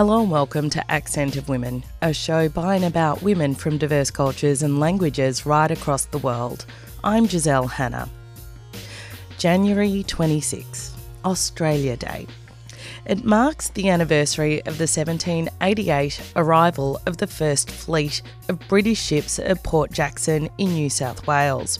Hello 0.00 0.22
and 0.22 0.30
welcome 0.30 0.70
to 0.70 0.90
Accent 0.90 1.36
of 1.36 1.50
Women, 1.50 1.84
a 2.00 2.14
show 2.14 2.48
by 2.48 2.74
and 2.74 2.86
about 2.86 3.20
women 3.20 3.54
from 3.54 3.76
diverse 3.76 4.10
cultures 4.10 4.62
and 4.62 4.80
languages 4.80 5.44
right 5.44 5.70
across 5.70 6.06
the 6.06 6.16
world. 6.16 6.64
I'm 7.04 7.26
Giselle 7.26 7.66
Hanna. 7.66 8.08
January 9.36 10.02
26, 10.04 10.96
Australia 11.26 11.98
Day. 11.98 12.26
It 13.04 13.26
marks 13.26 13.68
the 13.68 13.90
anniversary 13.90 14.60
of 14.60 14.78
the 14.78 14.88
1788 14.88 16.32
arrival 16.34 16.98
of 17.04 17.18
the 17.18 17.26
first 17.26 17.70
fleet 17.70 18.22
of 18.48 18.58
British 18.68 19.02
ships 19.02 19.38
at 19.38 19.62
Port 19.64 19.92
Jackson 19.92 20.48
in 20.56 20.72
New 20.72 20.88
South 20.88 21.26
Wales. 21.26 21.78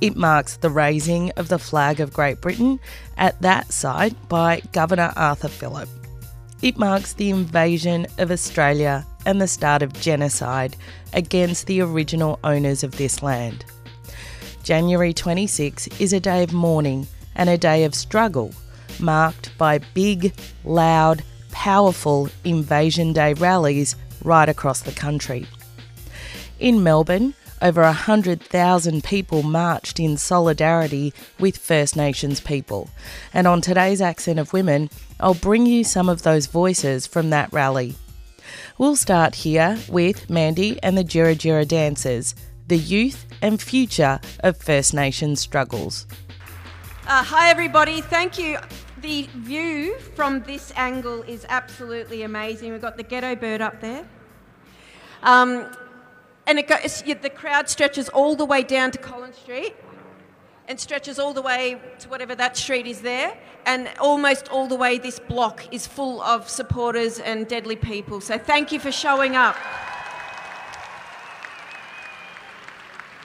It 0.00 0.16
marks 0.16 0.56
the 0.56 0.70
raising 0.70 1.32
of 1.32 1.48
the 1.48 1.58
flag 1.58 2.00
of 2.00 2.14
Great 2.14 2.40
Britain 2.40 2.80
at 3.18 3.38
that 3.42 3.74
site 3.74 4.14
by 4.30 4.62
Governor 4.72 5.12
Arthur 5.16 5.48
Phillip. 5.48 5.90
It 6.62 6.78
marks 6.78 7.12
the 7.12 7.30
invasion 7.30 8.06
of 8.16 8.30
Australia 8.30 9.06
and 9.26 9.40
the 9.40 9.46
start 9.46 9.82
of 9.82 9.92
genocide 9.92 10.74
against 11.12 11.66
the 11.66 11.82
original 11.82 12.38
owners 12.44 12.82
of 12.82 12.96
this 12.96 13.22
land. 13.22 13.64
January 14.62 15.12
26 15.12 15.86
is 16.00 16.12
a 16.12 16.20
day 16.20 16.42
of 16.42 16.54
mourning 16.54 17.06
and 17.34 17.50
a 17.50 17.58
day 17.58 17.84
of 17.84 17.94
struggle, 17.94 18.52
marked 18.98 19.56
by 19.58 19.78
big, 19.92 20.32
loud, 20.64 21.22
powerful 21.52 22.30
Invasion 22.44 23.12
Day 23.12 23.34
rallies 23.34 23.94
right 24.24 24.48
across 24.48 24.80
the 24.80 24.92
country. 24.92 25.46
In 26.58 26.82
Melbourne, 26.82 27.34
over 27.62 27.82
100,000 27.82 29.04
people 29.04 29.42
marched 29.42 30.00
in 30.00 30.16
solidarity 30.16 31.12
with 31.38 31.56
First 31.56 31.96
Nations 31.96 32.40
people. 32.40 32.90
And 33.32 33.46
on 33.46 33.60
today's 33.60 34.00
Accent 34.00 34.38
of 34.38 34.52
Women, 34.52 34.90
I'll 35.18 35.34
bring 35.34 35.66
you 35.66 35.84
some 35.84 36.08
of 36.08 36.22
those 36.22 36.46
voices 36.46 37.06
from 37.06 37.30
that 37.30 37.52
rally. 37.52 37.94
We'll 38.78 38.96
start 38.96 39.34
here 39.34 39.78
with 39.88 40.28
Mandy 40.28 40.78
and 40.82 40.98
the 40.98 41.04
Djirri 41.04 41.36
Djirri 41.36 41.66
Dancers, 41.66 42.34
the 42.68 42.76
youth 42.76 43.24
and 43.40 43.60
future 43.60 44.20
of 44.40 44.56
First 44.58 44.92
Nations 44.92 45.40
struggles. 45.40 46.06
Uh, 47.06 47.22
hi, 47.22 47.48
everybody. 47.48 48.00
Thank 48.00 48.38
you. 48.38 48.58
The 49.00 49.28
view 49.36 49.96
from 50.14 50.42
this 50.42 50.72
angle 50.76 51.22
is 51.22 51.46
absolutely 51.48 52.22
amazing. 52.22 52.72
We've 52.72 52.82
got 52.82 52.96
the 52.96 53.02
ghetto 53.02 53.34
bird 53.36 53.60
up 53.60 53.80
there. 53.80 54.06
Um, 55.22 55.70
and 56.46 56.58
it 56.58 56.68
goes, 56.68 57.02
the 57.02 57.30
crowd 57.30 57.68
stretches 57.68 58.08
all 58.10 58.36
the 58.36 58.44
way 58.44 58.62
down 58.62 58.90
to 58.90 58.98
Collins 58.98 59.36
Street 59.36 59.74
and 60.68 60.78
stretches 60.78 61.18
all 61.18 61.32
the 61.32 61.42
way 61.42 61.80
to 62.00 62.08
whatever 62.08 62.34
that 62.34 62.56
street 62.56 62.86
is 62.86 63.00
there. 63.00 63.36
And 63.66 63.88
almost 64.00 64.48
all 64.48 64.66
the 64.66 64.76
way, 64.76 64.98
this 64.98 65.18
block 65.18 65.72
is 65.72 65.86
full 65.86 66.22
of 66.22 66.48
supporters 66.48 67.18
and 67.18 67.46
deadly 67.48 67.76
people. 67.76 68.20
So 68.20 68.38
thank 68.38 68.72
you 68.72 68.80
for 68.80 68.92
showing 68.92 69.36
up. 69.36 69.56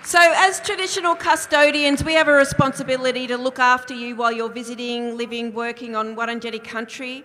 So, 0.04 0.20
as 0.20 0.60
traditional 0.60 1.16
custodians, 1.16 2.04
we 2.04 2.16
have 2.16 2.28
a 2.28 2.34
responsibility 2.34 3.28
to 3.28 3.38
look 3.38 3.60
after 3.60 3.94
you 3.94 4.16
while 4.16 4.32
you're 4.32 4.50
visiting, 4.50 5.16
living, 5.16 5.54
working 5.54 5.96
on 5.96 6.16
Wurundjeri 6.16 6.64
country. 6.64 7.24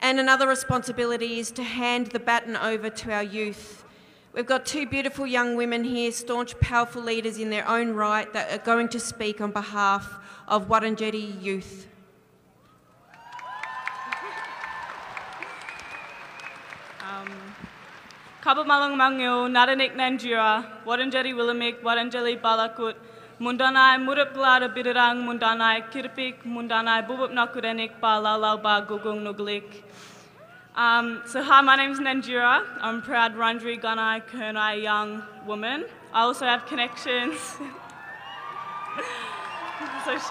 And 0.00 0.20
another 0.20 0.46
responsibility 0.46 1.40
is 1.40 1.50
to 1.52 1.62
hand 1.62 2.08
the 2.08 2.20
baton 2.20 2.56
over 2.56 2.88
to 2.88 3.12
our 3.12 3.22
youth. 3.22 3.84
We've 4.32 4.46
got 4.46 4.64
two 4.64 4.86
beautiful 4.86 5.26
young 5.26 5.56
women 5.56 5.82
here, 5.82 6.12
staunch, 6.12 6.58
powerful 6.60 7.02
leaders 7.02 7.38
in 7.38 7.50
their 7.50 7.66
own 7.66 7.94
right, 7.94 8.32
that 8.32 8.52
are 8.52 8.62
going 8.62 8.88
to 8.90 9.00
speak 9.00 9.40
on 9.40 9.50
behalf 9.50 10.08
of 10.46 10.68
Wurundjeri 10.68 11.42
youth. 11.42 11.88
Um, 17.02 17.28
Kabamalang 18.40 18.94
Mangyo, 18.94 19.50
Naranik 19.50 19.96
Nanjira, 19.96 20.64
Wurundjeri 20.84 21.34
Willamik, 21.34 21.82
Wurundjeri 21.82 22.40
Balakut, 22.40 22.94
Mundanai 23.40 23.98
Murup 23.98 24.32
Glada 24.32 24.72
Bidirang, 24.72 25.24
Mundanai 25.24 25.90
Kirpik, 25.90 26.44
Mundanai 26.44 27.04
Bubup 27.04 27.32
Nakurenik, 27.32 28.00
Ba 28.00 28.20
Lalau 28.22 28.62
Ba 28.62 28.86
Gugung 28.88 29.22
Nuglik. 29.24 29.82
Um, 30.76 31.22
so 31.26 31.42
hi, 31.42 31.60
my 31.62 31.74
name 31.74 31.90
is 31.90 31.98
Nanjira. 31.98 32.64
I'm 32.80 32.98
a 32.98 33.00
proud 33.00 33.34
Wurundjeri 33.34 33.80
Gunai 33.82 34.24
Kurnai 34.24 34.80
young 34.80 35.20
woman. 35.44 35.84
I 36.12 36.22
also 36.22 36.46
have 36.46 36.64
connections. 36.66 37.36
so 40.04 40.12
shit. 40.12 40.30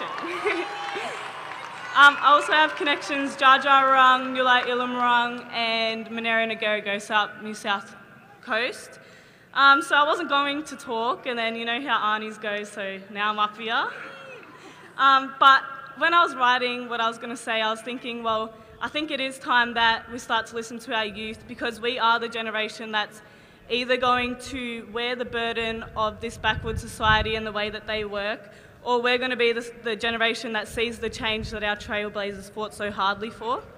um, 1.94 2.16
I 2.16 2.28
also 2.28 2.52
have 2.52 2.74
connections 2.74 3.36
Jar 3.36 3.58
Jar 3.58 3.92
Rung, 3.92 4.34
Yulai 4.34 4.62
Ilamrung, 4.62 5.44
and 5.52 6.10
Monaro 6.10 6.46
Ngarigo, 6.46 6.98
South, 7.02 7.42
New 7.42 7.52
South 7.52 7.94
Coast. 8.40 8.98
Um, 9.52 9.82
so 9.82 9.94
I 9.94 10.04
wasn't 10.06 10.30
going 10.30 10.64
to 10.64 10.76
talk, 10.76 11.26
and 11.26 11.38
then 11.38 11.54
you 11.54 11.66
know 11.66 11.82
how 11.82 12.18
Arnie's 12.18 12.38
go, 12.38 12.64
so 12.64 12.98
now 13.10 13.30
I'm 13.30 13.38
up 13.38 13.58
here. 13.58 13.90
Um, 14.96 15.34
but 15.38 15.62
when 15.98 16.14
I 16.14 16.24
was 16.24 16.34
writing 16.34 16.88
what 16.88 17.02
I 17.02 17.08
was 17.08 17.18
going 17.18 17.28
to 17.30 17.36
say, 17.36 17.60
I 17.60 17.70
was 17.70 17.82
thinking, 17.82 18.22
well, 18.22 18.54
I 18.82 18.88
think 18.88 19.10
it 19.10 19.20
is 19.20 19.38
time 19.38 19.74
that 19.74 20.10
we 20.10 20.18
start 20.18 20.46
to 20.46 20.56
listen 20.56 20.78
to 20.78 20.94
our 20.94 21.04
youth 21.04 21.44
because 21.46 21.82
we 21.82 21.98
are 21.98 22.18
the 22.18 22.30
generation 22.30 22.92
that's 22.92 23.20
either 23.68 23.98
going 23.98 24.36
to 24.36 24.88
wear 24.90 25.14
the 25.14 25.26
burden 25.26 25.84
of 25.94 26.22
this 26.22 26.38
backward 26.38 26.80
society 26.80 27.34
and 27.34 27.46
the 27.46 27.52
way 27.52 27.68
that 27.68 27.86
they 27.86 28.06
work, 28.06 28.50
or 28.82 29.02
we're 29.02 29.18
going 29.18 29.32
to 29.32 29.36
be 29.36 29.52
the, 29.52 29.70
the 29.84 29.94
generation 29.94 30.54
that 30.54 30.66
sees 30.66 30.98
the 30.98 31.10
change 31.10 31.50
that 31.50 31.62
our 31.62 31.76
trailblazers 31.76 32.50
fought 32.50 32.72
so 32.72 32.90
hardly 32.90 33.30
for. 33.30 33.62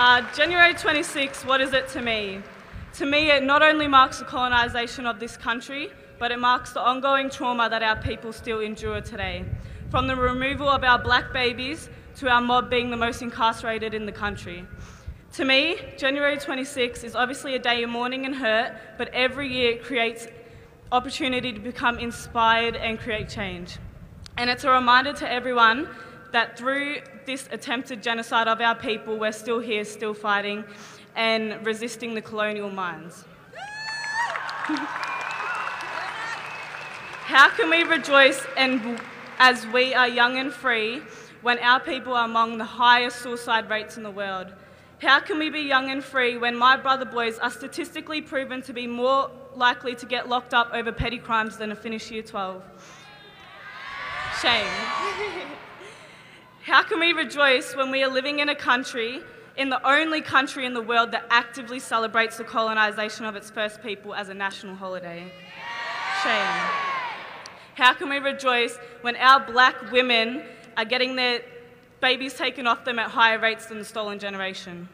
Uh, 0.00 0.22
January 0.32 0.74
26, 0.74 1.44
what 1.44 1.60
is 1.60 1.72
it 1.72 1.88
to 1.88 2.00
me? 2.00 2.40
To 2.94 3.04
me, 3.04 3.32
it 3.32 3.42
not 3.42 3.62
only 3.62 3.88
marks 3.88 4.20
the 4.20 4.24
colonisation 4.24 5.06
of 5.06 5.18
this 5.18 5.36
country, 5.36 5.90
but 6.20 6.30
it 6.30 6.38
marks 6.38 6.72
the 6.72 6.80
ongoing 6.80 7.28
trauma 7.28 7.68
that 7.68 7.82
our 7.82 7.96
people 7.96 8.32
still 8.32 8.60
endure 8.60 9.00
today 9.00 9.44
from 9.90 10.06
the 10.06 10.14
removal 10.14 10.68
of 10.68 10.84
our 10.84 10.98
black 10.98 11.32
babies 11.32 11.88
to 12.16 12.28
our 12.28 12.40
mob 12.40 12.68
being 12.68 12.90
the 12.90 12.96
most 12.96 13.22
incarcerated 13.22 13.94
in 13.94 14.04
the 14.06 14.12
country. 14.12 14.66
To 15.34 15.44
me, 15.44 15.76
January 15.96 16.36
26 16.36 17.04
is 17.04 17.14
obviously 17.14 17.54
a 17.54 17.58
day 17.58 17.82
of 17.82 17.90
mourning 17.90 18.26
and 18.26 18.34
hurt, 18.34 18.72
but 18.98 19.08
every 19.14 19.48
year 19.52 19.72
it 19.72 19.84
creates 19.84 20.26
opportunity 20.90 21.52
to 21.52 21.60
become 21.60 21.98
inspired 21.98 22.76
and 22.76 22.98
create 22.98 23.28
change. 23.28 23.78
And 24.36 24.50
it's 24.50 24.64
a 24.64 24.70
reminder 24.70 25.12
to 25.14 25.30
everyone 25.30 25.88
that 26.32 26.58
through 26.58 26.98
this 27.26 27.48
attempted 27.50 28.02
genocide 28.02 28.48
of 28.48 28.60
our 28.60 28.74
people, 28.74 29.18
we're 29.18 29.32
still 29.32 29.60
here, 29.60 29.84
still 29.84 30.14
fighting 30.14 30.64
and 31.16 31.64
resisting 31.64 32.14
the 32.14 32.22
colonial 32.22 32.70
minds. 32.70 33.24
How 37.28 37.50
can 37.50 37.70
we 37.70 37.82
rejoice 37.82 38.46
and 38.56 38.98
as 39.38 39.66
we 39.68 39.94
are 39.94 40.08
young 40.08 40.36
and 40.36 40.52
free 40.52 41.00
when 41.42 41.58
our 41.60 41.80
people 41.80 42.14
are 42.14 42.24
among 42.24 42.58
the 42.58 42.64
highest 42.64 43.22
suicide 43.22 43.70
rates 43.70 43.96
in 43.96 44.02
the 44.02 44.10
world? 44.10 44.52
How 45.00 45.20
can 45.20 45.38
we 45.38 45.48
be 45.48 45.60
young 45.60 45.90
and 45.90 46.02
free 46.02 46.36
when 46.36 46.56
my 46.56 46.76
brother 46.76 47.04
boys 47.04 47.38
are 47.38 47.50
statistically 47.50 48.20
proven 48.20 48.62
to 48.62 48.72
be 48.72 48.88
more 48.88 49.30
likely 49.54 49.94
to 49.94 50.06
get 50.06 50.28
locked 50.28 50.52
up 50.52 50.70
over 50.72 50.90
petty 50.90 51.18
crimes 51.18 51.56
than 51.56 51.70
a 51.70 51.76
finished 51.76 52.10
year 52.10 52.22
12? 52.22 52.62
Shame. 54.42 54.66
How 56.62 56.82
can 56.82 56.98
we 56.98 57.12
rejoice 57.12 57.76
when 57.76 57.90
we 57.90 58.02
are 58.02 58.10
living 58.10 58.40
in 58.40 58.48
a 58.48 58.54
country, 58.54 59.20
in 59.56 59.70
the 59.70 59.88
only 59.88 60.20
country 60.20 60.66
in 60.66 60.74
the 60.74 60.82
world 60.82 61.12
that 61.12 61.24
actively 61.30 61.78
celebrates 61.78 62.36
the 62.36 62.44
colonisation 62.44 63.24
of 63.24 63.36
its 63.36 63.50
first 63.50 63.82
people 63.82 64.14
as 64.14 64.28
a 64.28 64.34
national 64.34 64.74
holiday? 64.74 65.32
Shame. 66.24 66.87
How 67.78 67.94
can 67.94 68.08
we 68.08 68.18
rejoice 68.18 68.76
when 69.02 69.14
our 69.14 69.38
black 69.38 69.92
women 69.92 70.42
are 70.76 70.84
getting 70.84 71.14
their 71.14 71.42
babies 72.00 72.34
taken 72.34 72.66
off 72.66 72.84
them 72.84 72.98
at 72.98 73.08
higher 73.08 73.38
rates 73.38 73.66
than 73.66 73.78
the 73.78 73.84
stolen 73.84 74.18
generation? 74.18 74.88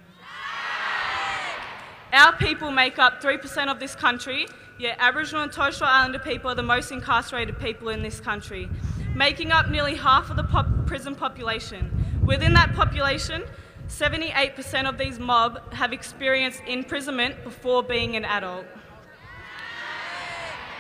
Our 2.13 2.37
people 2.37 2.71
make 2.71 2.99
up 2.99 3.23
3% 3.23 3.69
of 3.69 3.81
this 3.81 3.95
country, 3.95 4.49
yet 4.79 4.99
Aboriginal 5.01 5.45
and 5.45 5.51
Torres 5.51 5.77
Strait 5.77 5.89
Islander 5.89 6.19
people 6.19 6.51
are 6.51 6.55
the 6.55 6.63
most 6.63 6.93
incarcerated 6.93 7.59
people 7.59 7.89
in 7.89 8.03
this 8.03 8.21
country, 8.21 8.69
making 9.15 9.51
up 9.51 9.71
nearly 9.71 9.95
half 9.95 10.29
of 10.29 10.37
the 10.37 10.45
pop 10.45 10.67
prison 10.85 11.15
population. 11.15 11.91
Within 12.27 12.53
that 12.53 12.75
population, 12.75 13.45
78% 13.89 14.87
of 14.87 14.99
these 14.99 15.19
mob 15.19 15.73
have 15.73 15.95
experienced 15.95 16.61
imprisonment 16.67 17.45
before 17.45 17.83
being 17.83 18.15
an 18.15 18.27
adult. 18.27 18.67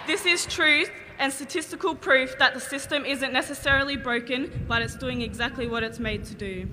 This 0.06 0.26
is 0.26 0.44
truth 0.44 0.90
and 1.18 1.32
statistical 1.32 1.94
proof 1.94 2.38
that 2.38 2.54
the 2.54 2.60
system 2.60 3.04
isn't 3.04 3.32
necessarily 3.32 3.96
broken, 3.96 4.64
but 4.68 4.82
it's 4.82 4.96
doing 4.96 5.22
exactly 5.22 5.66
what 5.66 5.82
it's 5.82 5.98
made 5.98 6.24
to 6.24 6.34
do. 6.34 6.68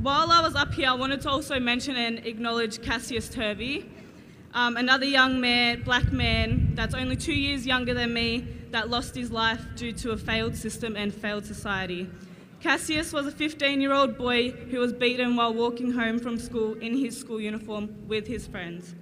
While 0.00 0.30
I 0.30 0.40
was 0.40 0.54
up 0.54 0.72
here, 0.72 0.88
I 0.88 0.94
wanted 0.94 1.20
to 1.22 1.30
also 1.30 1.58
mention 1.58 1.96
and 1.96 2.24
acknowledge 2.26 2.82
Cassius 2.82 3.28
Turvey, 3.28 3.90
um, 4.54 4.76
another 4.76 5.04
young 5.04 5.40
man, 5.40 5.82
black 5.82 6.10
man, 6.12 6.74
that's 6.74 6.94
only 6.94 7.16
two 7.16 7.34
years 7.34 7.66
younger 7.66 7.92
than 7.92 8.14
me, 8.14 8.46
that 8.70 8.88
lost 8.88 9.14
his 9.14 9.30
life 9.30 9.62
due 9.76 9.92
to 9.92 10.12
a 10.12 10.16
failed 10.16 10.56
system 10.56 10.96
and 10.96 11.14
failed 11.14 11.44
society. 11.44 12.08
Cassius 12.60 13.12
was 13.12 13.26
a 13.26 13.30
15 13.30 13.80
year 13.80 13.92
old 13.92 14.16
boy 14.16 14.50
who 14.50 14.78
was 14.78 14.92
beaten 14.92 15.36
while 15.36 15.52
walking 15.52 15.92
home 15.92 16.18
from 16.18 16.38
school 16.38 16.74
in 16.74 16.96
his 16.96 17.18
school 17.18 17.40
uniform 17.40 17.94
with 18.08 18.26
his 18.26 18.46
friends. 18.46 18.94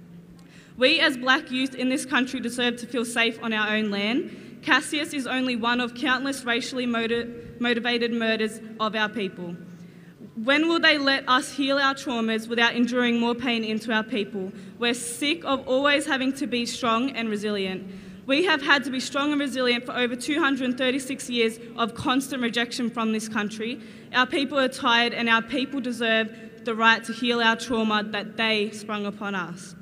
We, 0.77 0.99
as 0.99 1.15
black 1.17 1.51
youth 1.51 1.73
in 1.73 1.89
this 1.89 2.05
country, 2.05 2.39
deserve 2.39 2.77
to 2.77 2.87
feel 2.87 3.05
safe 3.05 3.41
on 3.41 3.53
our 3.53 3.75
own 3.75 3.91
land. 3.91 4.59
Cassius 4.61 5.13
is 5.13 5.25
only 5.25 5.55
one 5.55 5.79
of 5.79 5.95
countless 5.95 6.43
racially 6.43 6.85
motiv- 6.85 7.61
motivated 7.61 8.11
murders 8.11 8.59
of 8.79 8.95
our 8.95 9.07
people. 9.07 9.55
When 10.35 10.67
will 10.67 10.81
they 10.81 10.97
let 10.97 11.29
us 11.29 11.53
heal 11.53 11.77
our 11.77 11.93
traumas 11.93 12.49
without 12.49 12.75
enduring 12.75 13.19
more 13.19 13.35
pain 13.35 13.63
into 13.63 13.93
our 13.93 14.03
people? 14.03 14.51
We're 14.77 14.93
sick 14.93 15.45
of 15.45 15.65
always 15.65 16.05
having 16.05 16.33
to 16.33 16.47
be 16.47 16.65
strong 16.65 17.11
and 17.11 17.29
resilient. 17.29 17.89
We 18.25 18.43
have 18.45 18.61
had 18.61 18.83
to 18.83 18.91
be 18.91 18.99
strong 18.99 19.31
and 19.31 19.39
resilient 19.39 19.85
for 19.85 19.95
over 19.95 20.15
236 20.15 21.29
years 21.29 21.59
of 21.77 21.93
constant 21.93 22.41
rejection 22.41 22.89
from 22.89 23.13
this 23.13 23.29
country. 23.29 23.79
Our 24.13 24.25
people 24.25 24.59
are 24.59 24.67
tired, 24.67 25.13
and 25.13 25.29
our 25.29 25.43
people 25.43 25.79
deserve 25.79 26.65
the 26.65 26.75
right 26.75 27.03
to 27.03 27.13
heal 27.13 27.39
our 27.39 27.55
trauma 27.55 28.03
that 28.11 28.35
they 28.35 28.71
sprung 28.71 29.05
upon 29.05 29.35
us. 29.35 29.75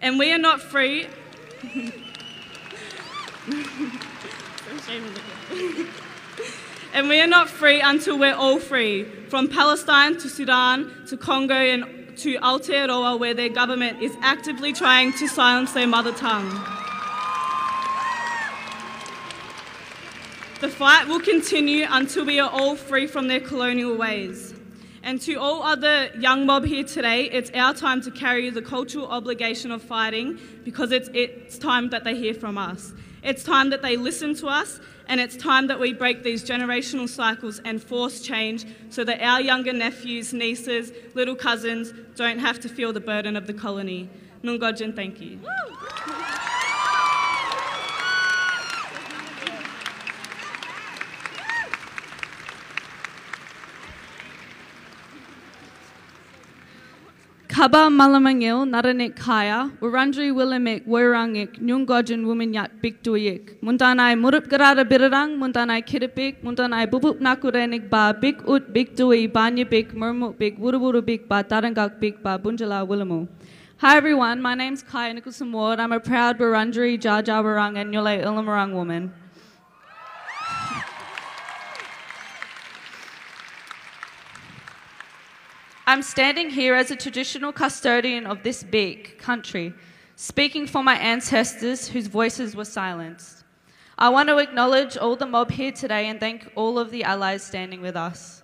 And 0.00 0.18
we 0.18 0.32
are 0.32 0.38
not 0.38 0.60
free. 0.60 1.06
and 6.94 7.08
we 7.08 7.20
are 7.20 7.26
not 7.26 7.48
free 7.48 7.80
until 7.80 8.18
we're 8.18 8.34
all 8.34 8.58
free. 8.58 9.04
From 9.28 9.48
Palestine 9.48 10.16
to 10.18 10.28
Sudan 10.28 10.92
to 11.06 11.16
Congo 11.16 11.54
and 11.54 12.16
to 12.18 12.38
Aotearoa, 12.38 13.18
where 13.18 13.34
their 13.34 13.48
government 13.48 14.02
is 14.02 14.16
actively 14.20 14.72
trying 14.72 15.12
to 15.14 15.26
silence 15.28 15.72
their 15.72 15.86
mother 15.86 16.12
tongue. 16.12 16.48
The 20.60 20.68
fight 20.68 21.06
will 21.06 21.20
continue 21.20 21.86
until 21.88 22.24
we 22.24 22.40
are 22.40 22.50
all 22.50 22.74
free 22.74 23.06
from 23.06 23.28
their 23.28 23.40
colonial 23.40 23.96
ways. 23.96 24.54
And 25.08 25.18
to 25.22 25.36
all 25.36 25.62
other 25.62 26.10
young 26.18 26.44
mob 26.44 26.66
here 26.66 26.84
today, 26.84 27.30
it's 27.30 27.50
our 27.54 27.72
time 27.72 28.02
to 28.02 28.10
carry 28.10 28.50
the 28.50 28.60
cultural 28.60 29.06
obligation 29.06 29.72
of 29.72 29.80
fighting 29.80 30.38
because 30.64 30.92
it's, 30.92 31.08
it's 31.14 31.56
time 31.56 31.88
that 31.88 32.04
they 32.04 32.14
hear 32.14 32.34
from 32.34 32.58
us. 32.58 32.92
It's 33.22 33.42
time 33.42 33.70
that 33.70 33.80
they 33.80 33.96
listen 33.96 34.34
to 34.34 34.48
us, 34.48 34.80
and 35.08 35.18
it's 35.18 35.34
time 35.34 35.68
that 35.68 35.80
we 35.80 35.94
break 35.94 36.24
these 36.24 36.44
generational 36.44 37.08
cycles 37.08 37.58
and 37.64 37.82
force 37.82 38.20
change 38.20 38.66
so 38.90 39.02
that 39.04 39.22
our 39.22 39.40
younger 39.40 39.72
nephews, 39.72 40.34
nieces, 40.34 40.92
little 41.14 41.34
cousins 41.34 41.94
don't 42.14 42.38
have 42.38 42.60
to 42.60 42.68
feel 42.68 42.92
the 42.92 43.00
burden 43.00 43.34
of 43.34 43.46
the 43.46 43.54
colony. 43.54 44.10
Nungojin, 44.42 44.94
thank 44.94 45.22
you. 45.22 45.40
Kaba 57.58 57.90
malamangil 57.90 58.62
naranik 58.70 59.16
kaya, 59.16 59.68
bikduik. 62.80 63.58
Muntanai 63.60 64.14
birarang, 64.86 65.36
muntanai 65.36 65.82
muntanai 66.40 66.88
bubup 66.88 67.18
nakurenik 67.18 67.90
ba 67.90 68.14
ut 68.46 68.72
bikdui, 68.72 69.32
banya 69.32 69.64
bik, 69.64 69.92
murmuk 69.92 70.38
bik, 70.38 70.56
wuruburu 70.60 71.02
ba 71.26 71.42
tarangak 71.42 71.98
ba 72.22 72.38
bunjala. 72.38 73.26
Hi 73.78 73.96
everyone, 73.96 74.40
my 74.40 74.54
name's 74.54 74.84
Kaya 74.84 75.12
Nicholson 75.14 75.50
Ward. 75.50 75.80
I'm 75.80 75.90
a 75.90 75.98
proud 75.98 76.38
Wurundjeri, 76.38 76.96
Dja 76.96 77.24
Dja 77.24 77.42
Wurrung 77.42 77.76
and 77.76 77.92
Yule 77.92 78.22
Ilmarang 78.22 78.72
woman. 78.72 79.12
I'm 85.88 86.02
standing 86.02 86.50
here 86.50 86.74
as 86.74 86.90
a 86.90 86.96
traditional 86.96 87.50
custodian 87.50 88.26
of 88.26 88.42
this 88.42 88.62
big 88.62 89.16
country, 89.16 89.72
speaking 90.16 90.66
for 90.66 90.84
my 90.84 90.96
ancestors 90.96 91.88
whose 91.88 92.08
voices 92.08 92.54
were 92.54 92.66
silenced. 92.66 93.44
I 93.96 94.10
want 94.10 94.28
to 94.28 94.36
acknowledge 94.36 94.98
all 94.98 95.16
the 95.16 95.24
mob 95.24 95.50
here 95.50 95.72
today 95.72 96.08
and 96.08 96.20
thank 96.20 96.52
all 96.56 96.78
of 96.78 96.90
the 96.90 97.04
allies 97.04 97.42
standing 97.42 97.80
with 97.80 97.96
us. 97.96 98.42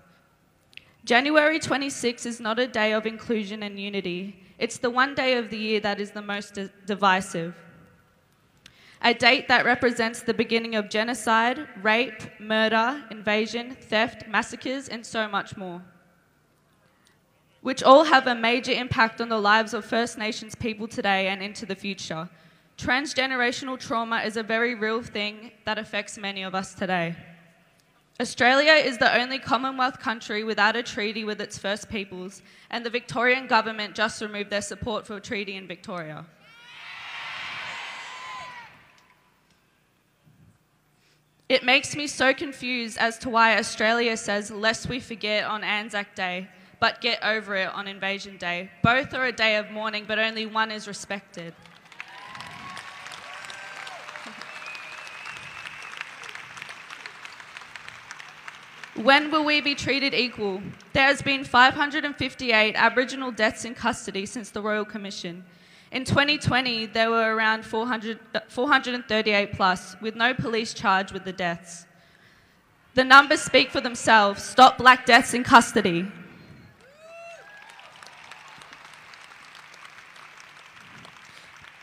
January 1.04 1.58
26 1.58 2.24
is 2.24 2.40
not 2.40 2.58
a 2.58 2.66
day 2.66 2.94
of 2.94 3.04
inclusion 3.04 3.62
and 3.62 3.78
unity. 3.78 4.40
It's 4.58 4.78
the 4.78 4.88
one 4.88 5.14
day 5.14 5.36
of 5.36 5.50
the 5.50 5.58
year 5.58 5.80
that 5.80 6.00
is 6.00 6.12
the 6.12 6.22
most 6.22 6.54
di- 6.54 6.70
divisive. 6.86 7.54
A 9.02 9.12
date 9.12 9.48
that 9.48 9.66
represents 9.66 10.22
the 10.22 10.32
beginning 10.32 10.76
of 10.76 10.88
genocide, 10.88 11.68
rape, 11.82 12.22
murder, 12.40 13.04
invasion, 13.10 13.76
theft, 13.78 14.26
massacres, 14.26 14.88
and 14.88 15.04
so 15.04 15.28
much 15.28 15.58
more 15.58 15.82
which 17.64 17.82
all 17.82 18.04
have 18.04 18.26
a 18.26 18.34
major 18.34 18.72
impact 18.72 19.22
on 19.22 19.30
the 19.30 19.40
lives 19.40 19.72
of 19.72 19.86
First 19.86 20.18
Nations 20.18 20.54
people 20.54 20.86
today 20.86 21.28
and 21.28 21.42
into 21.42 21.64
the 21.64 21.74
future. 21.74 22.28
Transgenerational 22.76 23.80
trauma 23.80 24.18
is 24.18 24.36
a 24.36 24.42
very 24.42 24.74
real 24.74 25.02
thing 25.02 25.50
that 25.64 25.78
affects 25.78 26.18
many 26.18 26.42
of 26.42 26.54
us 26.54 26.74
today. 26.74 27.16
Australia 28.20 28.72
is 28.72 28.98
the 28.98 29.18
only 29.18 29.38
Commonwealth 29.38 29.98
country 29.98 30.44
without 30.44 30.76
a 30.76 30.82
treaty 30.82 31.24
with 31.24 31.40
its 31.40 31.56
First 31.56 31.88
Peoples, 31.88 32.42
and 32.68 32.84
the 32.84 32.90
Victorian 32.90 33.46
government 33.46 33.94
just 33.94 34.20
removed 34.20 34.50
their 34.50 34.60
support 34.60 35.06
for 35.06 35.16
a 35.16 35.20
treaty 35.20 35.56
in 35.56 35.66
Victoria. 35.66 36.26
It 41.48 41.64
makes 41.64 41.96
me 41.96 42.08
so 42.08 42.34
confused 42.34 42.98
as 42.98 43.16
to 43.20 43.30
why 43.30 43.56
Australia 43.56 44.18
says, 44.18 44.50
lest 44.50 44.86
we 44.86 45.00
forget 45.00 45.44
on 45.44 45.64
Anzac 45.64 46.14
Day, 46.14 46.48
but 46.84 47.00
get 47.00 47.18
over 47.24 47.56
it 47.56 47.72
on 47.72 47.88
Invasion 47.88 48.36
Day. 48.36 48.70
Both 48.82 49.14
are 49.14 49.24
a 49.24 49.32
day 49.32 49.56
of 49.56 49.70
mourning, 49.70 50.04
but 50.06 50.18
only 50.18 50.44
one 50.44 50.70
is 50.70 50.86
respected. 50.86 51.54
When 58.96 59.30
will 59.30 59.46
we 59.46 59.62
be 59.62 59.74
treated 59.74 60.12
equal? 60.12 60.60
There 60.92 61.06
has 61.06 61.22
been 61.22 61.42
558 61.42 62.74
Aboriginal 62.76 63.30
deaths 63.30 63.64
in 63.64 63.74
custody 63.74 64.26
since 64.26 64.50
the 64.50 64.60
Royal 64.60 64.84
Commission. 64.84 65.42
In 65.90 66.04
2020, 66.04 66.84
there 66.84 67.08
were 67.08 67.34
around 67.34 67.64
400, 67.64 68.18
uh, 68.34 68.40
438 68.48 69.54
plus, 69.54 69.96
with 70.02 70.16
no 70.16 70.34
police 70.34 70.74
charge 70.74 71.12
with 71.12 71.24
the 71.24 71.32
deaths. 71.32 71.86
The 72.92 73.04
numbers 73.04 73.40
speak 73.40 73.70
for 73.70 73.80
themselves. 73.80 74.42
Stop 74.42 74.76
black 74.76 75.06
deaths 75.06 75.32
in 75.32 75.44
custody. 75.44 76.12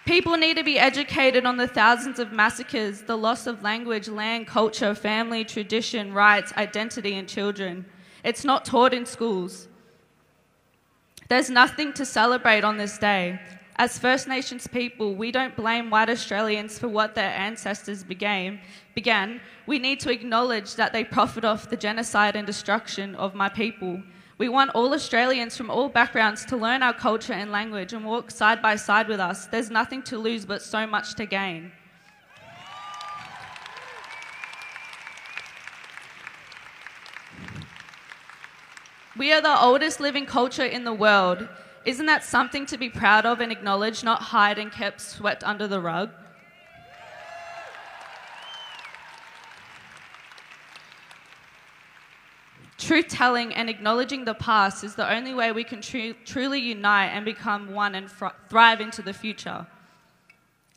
People 0.05 0.36
need 0.36 0.58
to 0.58 0.63
be 0.63 0.79
educated 0.79 1.46
on 1.46 1.58
the 1.58 1.67
thousands 1.67 2.17
of 2.17 2.31
massacres, 2.31 3.03
the 3.03 3.15
loss 3.15 3.46
of 3.46 3.62
language, 3.62 4.08
land, 4.08 4.48
culture, 4.48 4.96
family, 4.96 5.46
tradition, 5.46 6.12
rights, 6.13 6.51
identity, 6.58 7.13
and 7.13 7.27
children. 7.27 7.86
It's 8.24 8.43
not 8.43 8.65
taught 8.65 8.93
in 8.93 9.05
schools. 9.05 9.67
There's 11.29 11.50
nothing 11.50 11.93
to 11.93 12.05
celebrate 12.05 12.63
on 12.63 12.77
this 12.77 12.98
day. 12.98 13.39
As 13.77 13.98
First 13.98 14.27
Nations 14.27 14.67
people, 14.67 15.15
we 15.15 15.31
don't 15.31 15.55
blame 15.55 15.89
white 15.89 16.10
Australians 16.10 16.77
for 16.77 16.88
what 16.88 17.15
their 17.15 17.31
ancestors 17.31 18.03
began. 18.03 18.60
began. 18.96 19.39
We 19.65 19.79
need 19.79 20.00
to 20.01 20.12
acknowledge 20.12 20.75
that 20.75 20.93
they 20.93 21.03
profit 21.03 21.46
off 21.46 21.70
the 21.70 21.77
genocide 21.77 22.36
and 22.36 22.46
destruction 22.46 23.15
of 23.15 23.34
my 23.34 23.50
people. 23.50 24.01
We 24.41 24.50
want 24.50 24.71
all 24.74 24.91
Australians 24.95 25.55
from 25.55 25.69
all 25.69 25.88
backgrounds 25.88 26.45
to 26.45 26.57
learn 26.57 26.81
our 26.81 26.95
culture 26.95 27.31
and 27.31 27.51
language 27.51 27.93
and 27.93 28.03
walk 28.03 28.31
side 28.31 28.60
by 28.60 28.75
side 28.75 29.07
with 29.07 29.19
us. 29.19 29.45
There's 29.45 29.69
nothing 29.69 30.01
to 30.10 30.17
lose 30.17 30.48
but 30.48 30.63
so 30.63 30.88
much 30.88 31.13
to 31.17 31.27
gain. 31.27 31.71
We 39.15 39.31
are 39.31 39.41
the 39.41 39.62
oldest 39.62 40.00
living 40.00 40.25
culture 40.25 40.65
in 40.65 40.86
the 40.86 40.93
world. 40.93 41.48
Isn't 41.86 42.07
that 42.07 42.24
something 42.24 42.65
to 42.65 42.79
be 42.79 42.89
proud 42.89 43.27
of 43.27 43.41
and 43.41 43.51
acknowledge, 43.51 44.03
not 44.03 44.24
hide 44.24 44.57
and 44.57 44.71
kept 44.71 45.01
swept 45.01 45.43
under 45.43 45.67
the 45.67 45.79
rug? 45.79 46.10
Truth 52.81 53.09
telling 53.09 53.53
and 53.53 53.69
acknowledging 53.69 54.25
the 54.25 54.33
past 54.33 54.83
is 54.83 54.95
the 54.95 55.07
only 55.07 55.35
way 55.35 55.51
we 55.51 55.63
can 55.63 55.81
tru- 55.81 56.15
truly 56.25 56.59
unite 56.59 57.09
and 57.09 57.23
become 57.23 57.73
one 57.73 57.93
and 57.93 58.09
fr- 58.09 58.35
thrive 58.50 58.81
into 58.81 59.03
the 59.03 59.13
future. 59.13 59.67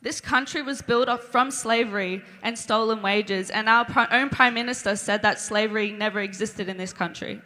This 0.03 0.21
country 0.21 0.61
was 0.61 0.83
built 0.83 1.09
up 1.09 1.23
from 1.23 1.49
slavery 1.49 2.21
and 2.43 2.59
stolen 2.59 3.01
wages, 3.01 3.49
and 3.49 3.67
our 3.67 3.87
own 4.11 4.29
Prime 4.29 4.53
Minister 4.53 4.95
said 4.95 5.23
that 5.23 5.39
slavery 5.39 5.91
never 5.91 6.19
existed 6.19 6.69
in 6.69 6.77
this 6.77 6.93
country. 6.93 7.41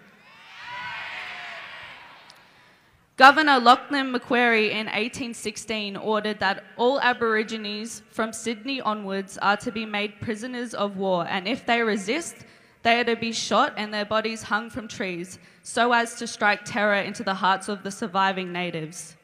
Governor 3.15 3.59
Lachlan 3.59 4.11
Macquarie 4.11 4.71
in 4.71 4.87
1816 4.87 5.95
ordered 5.95 6.41
that 6.41 6.65
all 6.75 6.99
Aborigines 6.99 8.01
from 8.11 8.33
Sydney 8.33 8.81
onwards 8.81 9.37
are 9.37 9.57
to 9.57 9.71
be 9.71 9.85
made 9.85 10.19
prisoners 10.19 10.73
of 10.73 10.97
war, 10.97 11.25
and 11.29 11.47
if 11.47 11.65
they 11.65 11.81
resist, 11.81 12.35
They 12.81 12.99
are 12.99 13.03
to 13.03 13.15
be 13.15 13.31
shot 13.33 13.73
and 13.77 13.93
their 13.93 14.05
bodies 14.05 14.43
hung 14.43 14.69
from 14.69 14.87
trees 14.87 15.37
so 15.63 15.91
as 15.91 16.15
to 16.15 16.27
strike 16.27 16.63
terror 16.63 17.01
into 17.01 17.23
the 17.23 17.33
hearts 17.33 17.67
of 17.67 17.83
the 17.83 17.91
surviving 17.91 18.53
natives. 18.53 19.15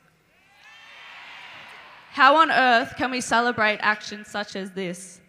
How 2.12 2.38
on 2.38 2.52
earth 2.52 2.96
can 2.98 3.12
we 3.12 3.22
celebrate 3.22 3.80
actions 3.82 4.28
such 4.28 4.56
as 4.56 4.72
this? 4.72 5.20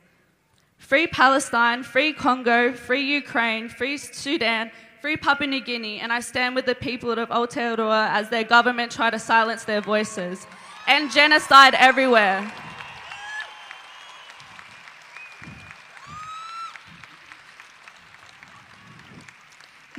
Free 0.78 1.06
Palestine, 1.06 1.82
free 1.82 2.12
Congo, 2.12 2.72
free 2.72 3.02
Ukraine, 3.02 3.68
free 3.68 3.96
Sudan, 3.96 4.70
free 5.00 5.16
Papua 5.16 5.48
New 5.48 5.60
Guinea, 5.60 6.00
and 6.00 6.12
I 6.12 6.20
stand 6.20 6.54
with 6.54 6.66
the 6.66 6.74
people 6.74 7.10
of 7.10 7.28
Aotearoa 7.28 8.08
as 8.10 8.28
their 8.28 8.44
government 8.44 8.92
try 8.92 9.10
to 9.10 9.18
silence 9.18 9.64
their 9.64 9.80
voices. 9.80 10.46
And 10.86 11.10
genocide 11.10 11.74
everywhere. 11.74 12.52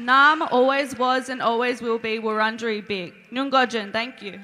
Nam 0.07 0.41
always 0.41 0.97
was 0.97 1.27
and 1.27 1.41
always 1.41 1.81
will 1.81 1.99
be 1.99 2.17
Wurundjeri 2.17 2.87
big. 2.87 3.13
Nyungojin, 3.29 3.91
thank 3.91 4.21
you. 4.21 4.39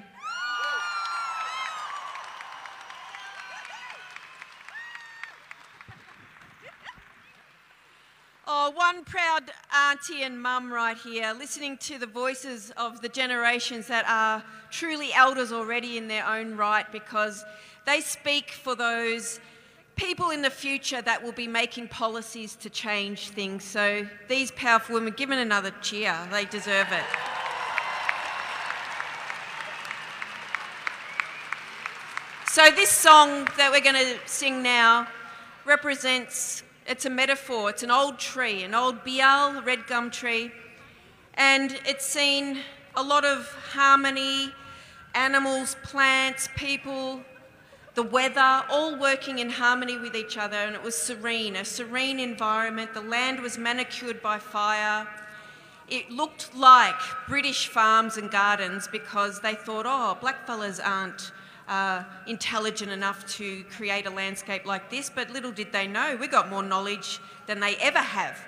Oh, 8.45 8.73
one 8.75 9.05
proud 9.05 9.43
auntie 9.73 10.23
and 10.23 10.41
mum 10.41 10.69
right 10.69 10.97
here, 10.97 11.33
listening 11.39 11.77
to 11.77 11.97
the 11.97 12.07
voices 12.07 12.73
of 12.75 12.99
the 12.99 13.07
generations 13.07 13.87
that 13.87 14.03
are 14.05 14.43
truly 14.69 15.13
elders 15.13 15.53
already 15.53 15.97
in 15.97 16.09
their 16.09 16.27
own 16.27 16.57
right 16.57 16.91
because 16.91 17.45
they 17.85 18.01
speak 18.01 18.51
for 18.51 18.75
those 18.75 19.39
people 19.95 20.31
in 20.31 20.41
the 20.41 20.49
future 20.49 21.01
that 21.01 21.23
will 21.23 21.31
be 21.31 21.47
making 21.47 21.87
policies 21.87 22.55
to 22.57 22.69
change 22.69 23.29
things. 23.29 23.63
So 23.63 24.07
these 24.27 24.51
powerful 24.51 24.95
women, 24.95 25.13
give 25.15 25.29
them 25.29 25.39
another 25.39 25.71
cheer. 25.81 26.17
They 26.31 26.45
deserve 26.45 26.87
it. 26.91 27.03
So 32.47 32.69
this 32.69 32.89
song 32.89 33.47
that 33.57 33.71
we're 33.71 33.81
going 33.81 33.95
to 33.95 34.19
sing 34.27 34.61
now 34.61 35.07
represents, 35.65 36.61
it's 36.85 37.05
a 37.05 37.09
metaphor. 37.09 37.71
It's 37.71 37.81
an 37.81 37.89
old 37.89 38.19
tree, 38.19 38.63
an 38.63 38.75
old 38.75 39.03
bial, 39.03 39.61
red 39.63 39.87
gum 39.87 40.11
tree. 40.11 40.51
And 41.33 41.75
it's 41.85 42.05
seen 42.05 42.59
a 42.95 43.01
lot 43.01 43.25
of 43.25 43.47
harmony, 43.71 44.51
animals, 45.15 45.75
plants, 45.81 46.47
people, 46.55 47.21
the 47.95 48.03
weather, 48.03 48.63
all 48.69 48.97
working 48.97 49.39
in 49.39 49.49
harmony 49.49 49.97
with 49.97 50.15
each 50.15 50.37
other, 50.37 50.57
and 50.57 50.75
it 50.75 50.81
was 50.81 50.95
serene, 50.95 51.55
a 51.55 51.65
serene 51.65 52.19
environment. 52.19 52.93
The 52.93 53.01
land 53.01 53.39
was 53.39 53.57
manicured 53.57 54.21
by 54.21 54.39
fire. 54.39 55.07
It 55.89 56.09
looked 56.09 56.55
like 56.55 56.95
British 57.27 57.67
farms 57.67 58.17
and 58.17 58.31
gardens 58.31 58.87
because 58.87 59.41
they 59.41 59.53
thought, 59.53 59.85
oh, 59.85 60.17
blackfellas 60.19 60.79
aren't 60.83 61.31
uh, 61.67 62.03
intelligent 62.25 62.91
enough 62.91 63.27
to 63.37 63.63
create 63.65 64.07
a 64.07 64.09
landscape 64.09 64.65
like 64.65 64.89
this, 64.89 65.09
but 65.09 65.29
little 65.29 65.51
did 65.51 65.71
they 65.71 65.87
know, 65.87 66.17
we 66.19 66.27
got 66.27 66.49
more 66.49 66.63
knowledge 66.63 67.19
than 67.45 67.59
they 67.59 67.75
ever 67.75 67.99
have. 67.99 68.43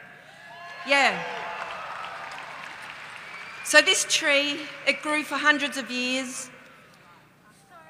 Yeah. 0.87 1.21
So 3.63 3.81
this 3.81 4.05
tree, 4.09 4.59
it 4.87 5.01
grew 5.01 5.23
for 5.23 5.35
hundreds 5.35 5.77
of 5.77 5.89
years 5.89 6.49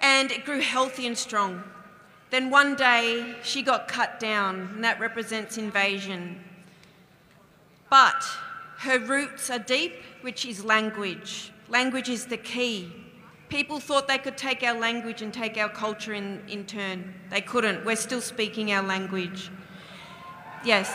and 0.01 0.31
it 0.31 0.45
grew 0.45 0.61
healthy 0.61 1.07
and 1.07 1.17
strong. 1.17 1.63
Then 2.31 2.49
one 2.49 2.75
day 2.75 3.35
she 3.43 3.61
got 3.61 3.87
cut 3.87 4.19
down, 4.19 4.71
and 4.75 4.83
that 4.83 4.99
represents 4.99 5.57
invasion. 5.57 6.43
But 7.89 8.23
her 8.79 8.99
roots 8.99 9.49
are 9.49 9.59
deep, 9.59 9.93
which 10.21 10.45
is 10.45 10.65
language. 10.65 11.51
Language 11.69 12.09
is 12.09 12.25
the 12.25 12.37
key. 12.37 12.91
People 13.47 13.79
thought 13.79 14.07
they 14.07 14.17
could 14.17 14.37
take 14.37 14.63
our 14.63 14.77
language 14.77 15.21
and 15.21 15.33
take 15.33 15.57
our 15.57 15.69
culture 15.69 16.13
in, 16.13 16.41
in 16.47 16.65
turn. 16.65 17.13
They 17.29 17.41
couldn't. 17.41 17.85
We're 17.85 17.95
still 17.95 18.21
speaking 18.21 18.71
our 18.71 18.83
language. 18.83 19.49
Yes. 20.63 20.91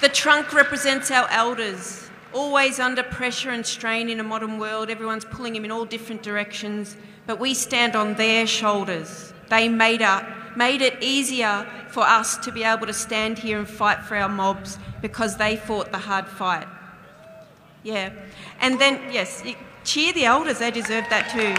The 0.00 0.08
trunk 0.08 0.52
represents 0.52 1.10
our 1.10 1.28
elders 1.30 2.05
always 2.36 2.78
under 2.78 3.02
pressure 3.02 3.50
and 3.50 3.64
strain 3.64 4.10
in 4.10 4.20
a 4.20 4.22
modern 4.22 4.58
world. 4.58 4.90
Everyone's 4.90 5.24
pulling 5.24 5.56
him 5.56 5.64
in 5.64 5.70
all 5.70 5.86
different 5.86 6.22
directions, 6.22 6.94
but 7.26 7.40
we 7.40 7.54
stand 7.54 7.96
on 7.96 8.14
their 8.14 8.46
shoulders. 8.46 9.32
They 9.48 9.70
made, 9.70 10.02
up, 10.02 10.24
made 10.54 10.82
it 10.82 11.02
easier 11.02 11.66
for 11.88 12.02
us 12.02 12.36
to 12.38 12.52
be 12.52 12.62
able 12.62 12.86
to 12.86 12.92
stand 12.92 13.38
here 13.38 13.58
and 13.58 13.66
fight 13.66 14.02
for 14.04 14.16
our 14.16 14.28
mobs 14.28 14.78
because 15.00 15.38
they 15.38 15.56
fought 15.56 15.92
the 15.92 15.98
hard 15.98 16.26
fight. 16.26 16.68
Yeah. 17.82 18.12
And 18.60 18.78
then, 18.78 19.00
yes, 19.10 19.42
cheer 19.84 20.12
the 20.12 20.26
elders, 20.26 20.58
they 20.58 20.70
deserve 20.70 21.04
that 21.08 21.30
too. 21.30 21.54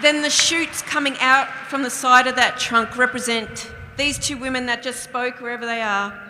Then 0.00 0.22
the 0.22 0.30
shoots 0.30 0.80
coming 0.82 1.16
out 1.18 1.48
from 1.66 1.82
the 1.82 1.90
side 1.90 2.28
of 2.28 2.36
that 2.36 2.56
trunk 2.56 2.96
represent 2.96 3.68
these 3.96 4.16
two 4.16 4.36
women 4.36 4.66
that 4.66 4.84
just 4.84 5.02
spoke 5.02 5.40
wherever 5.40 5.66
they 5.66 5.82
are 5.82 6.27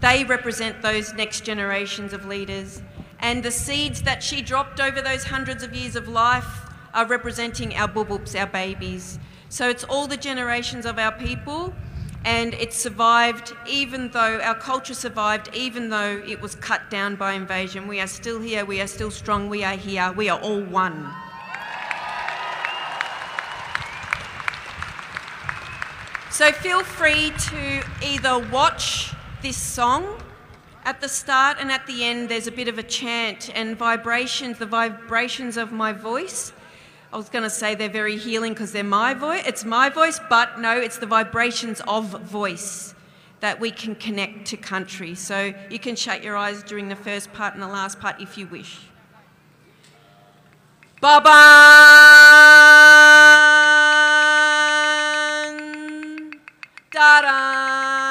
they 0.00 0.24
represent 0.24 0.82
those 0.82 1.14
next 1.14 1.44
generations 1.44 2.12
of 2.12 2.26
leaders. 2.26 2.82
And 3.18 3.42
the 3.42 3.50
seeds 3.50 4.02
that 4.02 4.22
she 4.22 4.42
dropped 4.42 4.80
over 4.80 5.00
those 5.00 5.24
hundreds 5.24 5.62
of 5.62 5.74
years 5.74 5.96
of 5.96 6.08
life 6.08 6.66
are 6.92 7.06
representing 7.06 7.74
our 7.74 7.88
bubups, 7.88 8.38
our 8.38 8.46
babies. 8.46 9.18
So 9.48 9.68
it's 9.68 9.84
all 9.84 10.06
the 10.06 10.16
generations 10.16 10.86
of 10.86 10.98
our 10.98 11.12
people, 11.12 11.72
and 12.24 12.54
it 12.54 12.72
survived 12.72 13.54
even 13.66 14.10
though 14.10 14.40
our 14.40 14.54
culture 14.54 14.94
survived, 14.94 15.48
even 15.54 15.88
though 15.88 16.22
it 16.26 16.40
was 16.40 16.56
cut 16.56 16.90
down 16.90 17.16
by 17.16 17.34
invasion. 17.34 17.86
We 17.86 18.00
are 18.00 18.06
still 18.06 18.40
here, 18.40 18.64
we 18.64 18.80
are 18.80 18.86
still 18.86 19.10
strong, 19.10 19.48
we 19.48 19.62
are 19.62 19.76
here, 19.76 20.12
we 20.12 20.28
are 20.28 20.40
all 20.40 20.62
one. 20.62 21.12
So 26.30 26.52
feel 26.52 26.82
free 26.82 27.32
to 27.50 27.82
either 28.02 28.38
watch 28.50 29.14
this 29.46 29.56
song. 29.56 30.20
At 30.84 31.00
the 31.00 31.08
start 31.08 31.58
and 31.60 31.70
at 31.70 31.86
the 31.86 32.02
end, 32.02 32.28
there's 32.28 32.48
a 32.48 32.50
bit 32.50 32.66
of 32.66 32.78
a 32.78 32.82
chant 32.82 33.48
and 33.54 33.76
vibrations, 33.76 34.58
the 34.58 34.66
vibrations 34.66 35.56
of 35.56 35.70
my 35.70 35.92
voice. 35.92 36.52
I 37.12 37.16
was 37.16 37.28
going 37.28 37.44
to 37.44 37.50
say 37.50 37.76
they're 37.76 37.88
very 37.88 38.16
healing 38.16 38.54
because 38.54 38.72
they're 38.72 38.82
my 38.82 39.14
voice. 39.14 39.44
It's 39.46 39.64
my 39.64 39.88
voice, 39.88 40.18
but 40.28 40.58
no, 40.58 40.76
it's 40.76 40.98
the 40.98 41.06
vibrations 41.06 41.80
of 41.86 42.06
voice 42.22 42.96
that 43.38 43.60
we 43.60 43.70
can 43.70 43.94
connect 43.94 44.48
to 44.48 44.56
country. 44.56 45.14
So 45.14 45.54
you 45.70 45.78
can 45.78 45.94
shut 45.94 46.24
your 46.24 46.36
eyes 46.36 46.64
during 46.64 46.88
the 46.88 46.96
first 46.96 47.32
part 47.32 47.54
and 47.54 47.62
the 47.62 47.68
last 47.68 48.00
part 48.00 48.20
if 48.20 48.36
you 48.36 48.48
wish. 48.48 48.80
Baba! 51.00 51.30
Da-da! 56.90 58.05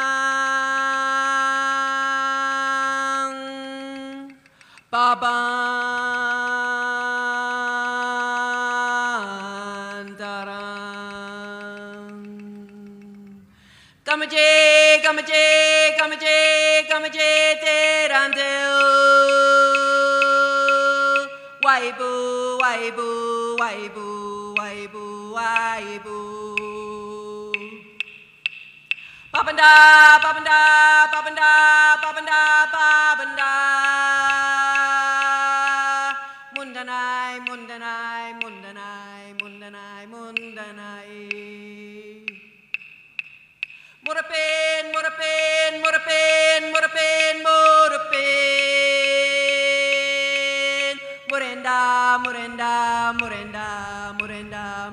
Gamaje, 14.06 15.02
gamaje, 15.04 15.44
gamaje, 16.00 16.38
gamaje, 16.88 17.30
terandil. 17.60 18.76
Waibu, 21.66 22.12
waibu, 22.64 23.08
waibu, 23.60 24.08
waibu, 24.56 25.04
waibu. 25.36 26.18
Babanda, 29.34 29.70
babanda, 30.24 30.58
babanda, 31.12 31.12
babanda, 31.12 31.15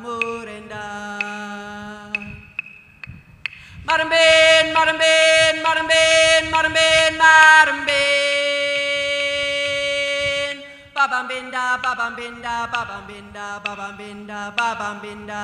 Murenda. 0.02 0.84
Marambin, 3.86 4.64
Marambin, 4.74 5.54
Marambin, 5.64 6.42
Marambin, 6.52 7.12
Marambin. 7.22 7.92
Babambinda, 10.94 11.64
Babambinda, 11.82 12.54
Babambinda, 12.72 13.46
Babambinda, 13.64 14.40
Babambinda. 14.56 15.40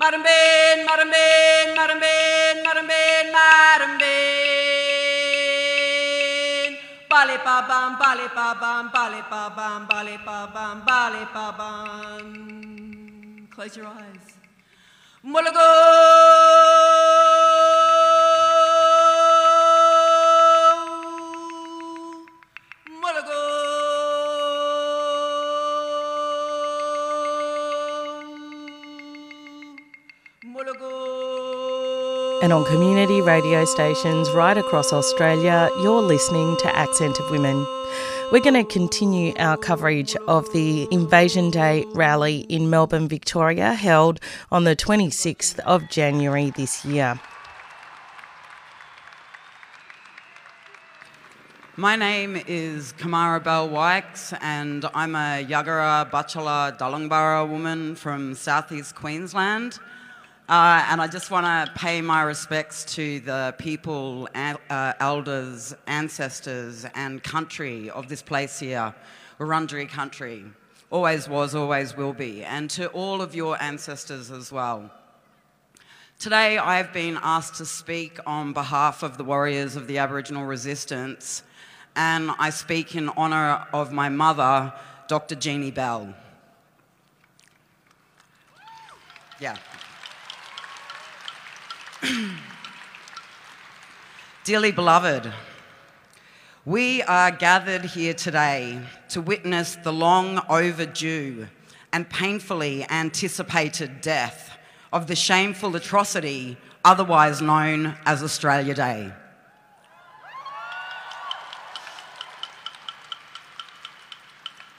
Marambin, 0.00 0.78
Marambin, 0.88 1.66
Marambin, 1.78 2.56
Marambin, 2.64 3.26
Marambin. 3.36 5.11
Bale 7.22 7.38
pa 7.38 7.62
bam, 7.62 7.94
bale 8.00 8.28
pa 8.34 8.52
bam, 8.60 8.90
bale 8.90 9.22
pa 9.30 9.48
bam, 9.54 9.86
bale 9.86 10.18
pa 10.26 10.50
bam, 10.52 10.82
bale 10.84 11.22
pa 11.32 11.52
bam. 11.54 12.26
Close 13.54 13.76
your 13.76 13.86
eyes. 13.86 14.26
Mulago. 15.22 15.68
And 32.42 32.52
on 32.52 32.64
community 32.64 33.20
radio 33.20 33.64
stations 33.64 34.28
right 34.32 34.58
across 34.58 34.92
Australia, 34.92 35.70
you're 35.80 36.02
listening 36.02 36.56
to 36.56 36.76
Accent 36.76 37.20
of 37.20 37.30
Women. 37.30 37.64
We're 38.32 38.40
going 38.40 38.54
to 38.54 38.64
continue 38.64 39.32
our 39.38 39.56
coverage 39.56 40.16
of 40.26 40.52
the 40.52 40.88
Invasion 40.90 41.50
Day 41.50 41.84
rally 41.94 42.38
in 42.48 42.68
Melbourne, 42.68 43.06
Victoria, 43.06 43.74
held 43.74 44.18
on 44.50 44.64
the 44.64 44.74
26th 44.74 45.60
of 45.60 45.88
January 45.88 46.50
this 46.50 46.84
year. 46.84 47.20
My 51.76 51.94
name 51.94 52.42
is 52.48 52.92
Kamarra 52.94 53.44
Bell 53.44 53.68
Wykes, 53.68 54.36
and 54.40 54.84
I'm 54.94 55.14
a 55.14 55.46
Yagara 55.48 56.10
Butchulla 56.10 56.76
Dulungbara 56.76 57.48
woman 57.48 57.94
from 57.94 58.34
southeast 58.34 58.96
Queensland. 58.96 59.78
Uh, 60.52 60.84
and 60.90 61.00
I 61.00 61.06
just 61.06 61.30
want 61.30 61.46
to 61.46 61.72
pay 61.80 62.02
my 62.02 62.20
respects 62.20 62.84
to 62.96 63.20
the 63.20 63.54
people, 63.56 64.28
uh, 64.34 64.92
elders, 65.00 65.74
ancestors, 65.86 66.84
and 66.94 67.22
country 67.22 67.88
of 67.88 68.06
this 68.10 68.20
place 68.20 68.58
here, 68.58 68.94
Wurundjeri 69.38 69.88
country. 69.88 70.44
Always 70.90 71.26
was, 71.26 71.54
always 71.54 71.96
will 71.96 72.12
be. 72.12 72.44
And 72.44 72.68
to 72.68 72.88
all 72.88 73.22
of 73.22 73.34
your 73.34 73.56
ancestors 73.62 74.30
as 74.30 74.52
well. 74.52 74.90
Today, 76.18 76.58
I 76.58 76.76
have 76.76 76.92
been 76.92 77.18
asked 77.22 77.54
to 77.54 77.64
speak 77.64 78.18
on 78.26 78.52
behalf 78.52 79.02
of 79.02 79.16
the 79.16 79.24
warriors 79.24 79.74
of 79.74 79.86
the 79.86 79.96
Aboriginal 79.96 80.44
resistance, 80.44 81.44
and 81.96 82.30
I 82.38 82.50
speak 82.50 82.94
in 82.94 83.08
honour 83.08 83.66
of 83.72 83.90
my 83.90 84.10
mother, 84.10 84.74
Dr. 85.08 85.34
Jeanie 85.34 85.70
Bell. 85.70 86.14
Yeah. 89.40 89.56
Dearly 94.44 94.72
beloved, 94.72 95.32
we 96.64 97.00
are 97.02 97.30
gathered 97.30 97.84
here 97.84 98.12
today 98.12 98.80
to 99.10 99.20
witness 99.20 99.76
the 99.76 99.92
long 99.92 100.42
overdue 100.48 101.46
and 101.92 102.10
painfully 102.10 102.84
anticipated 102.90 104.00
death 104.00 104.58
of 104.92 105.06
the 105.06 105.14
shameful 105.14 105.76
atrocity 105.76 106.56
otherwise 106.84 107.40
known 107.40 107.94
as 108.04 108.20
Australia 108.20 108.74
Day. 108.74 109.12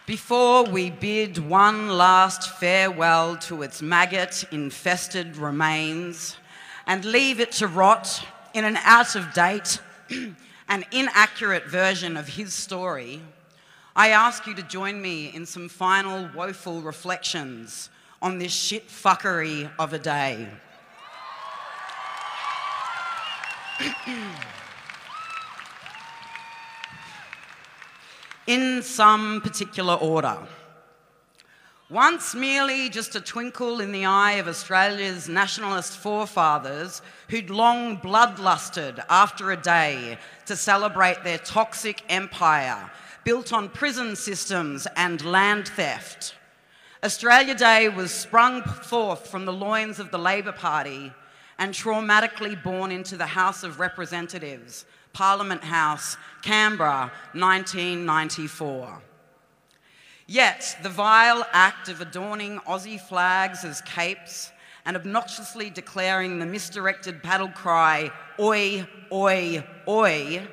Before 0.06 0.66
we 0.66 0.90
bid 0.90 1.38
one 1.38 1.88
last 1.88 2.60
farewell 2.60 3.38
to 3.38 3.62
its 3.62 3.82
maggot 3.82 4.44
infested 4.52 5.38
remains, 5.38 6.36
and 6.86 7.06
leave 7.06 7.40
it 7.40 7.54
to 7.54 7.68
rot 7.68 8.26
in 8.54 8.66
an 8.66 8.78
out 8.78 9.16
of 9.16 9.34
date 9.34 9.80
and 10.70 10.86
inaccurate 10.92 11.66
version 11.66 12.18
of 12.18 12.28
his 12.28 12.54
story, 12.54 13.22
I 13.96 14.10
ask 14.10 14.48
you 14.48 14.54
to 14.56 14.64
join 14.64 15.02
me 15.02 15.28
in 15.34 15.46
some 15.46 15.70
final 15.70 16.30
woeful 16.36 16.82
reflections 16.82 17.90
on 18.22 18.40
this 18.40 18.52
shit 18.52 18.88
fuckery 18.90 19.70
of 19.78 19.94
a 19.94 20.00
day. 20.00 20.48
in 28.48 28.82
some 28.82 29.42
particular 29.42 29.96
order. 29.96 30.38
Once 31.94 32.34
merely 32.34 32.90
just 32.90 33.16
a 33.16 33.22
twinkle 33.22 33.80
in 33.80 33.92
the 33.92 34.04
eye 34.04 34.32
of 34.32 34.48
Australia's 34.48 35.30
nationalist 35.30 35.96
forefathers 35.96 37.04
who'd 37.30 37.52
long 37.52 38.00
bloodlusted 38.00 39.06
after 39.12 39.52
a 39.52 39.62
day 39.62 40.18
to 40.48 40.56
celebrate 40.56 41.24
their 41.24 41.38
toxic 41.38 42.02
empire 42.10 42.90
built 43.24 43.54
on 43.54 43.70
prison 43.70 44.16
systems 44.16 44.88
and 44.96 45.24
land 45.24 45.68
theft. 45.68 46.34
Australia 47.04 47.54
Day 47.54 47.90
was 47.90 48.10
sprung 48.10 48.64
forth 48.64 49.28
from 49.28 49.46
the 49.46 49.54
loins 49.54 50.00
of 50.00 50.10
the 50.10 50.18
Labor 50.18 50.52
Party 50.52 51.14
and 51.60 51.76
traumatically 51.76 52.56
born 52.64 52.92
into 52.92 53.18
the 53.18 53.28
House 53.28 53.62
of 53.62 53.80
Representatives, 53.80 54.88
Parliament 55.14 55.64
House, 55.64 56.18
Canberra, 56.42 57.12
1994. 57.34 59.00
Yet, 60.34 60.78
the 60.82 60.90
vile 60.90 61.46
act 61.54 61.90
of 61.90 62.02
adorning 62.02 62.58
Aussie 62.62 63.00
flags 63.00 63.64
as 63.64 63.82
capes 63.82 64.52
and 64.84 64.98
obnoxiously 64.98 65.70
declaring 65.70 66.40
the 66.40 66.48
misdirected 66.48 67.22
battle 67.22 67.50
cry, 67.50 68.10
oi, 68.40 68.88
oi, 69.12 69.64
oi, 69.88 70.48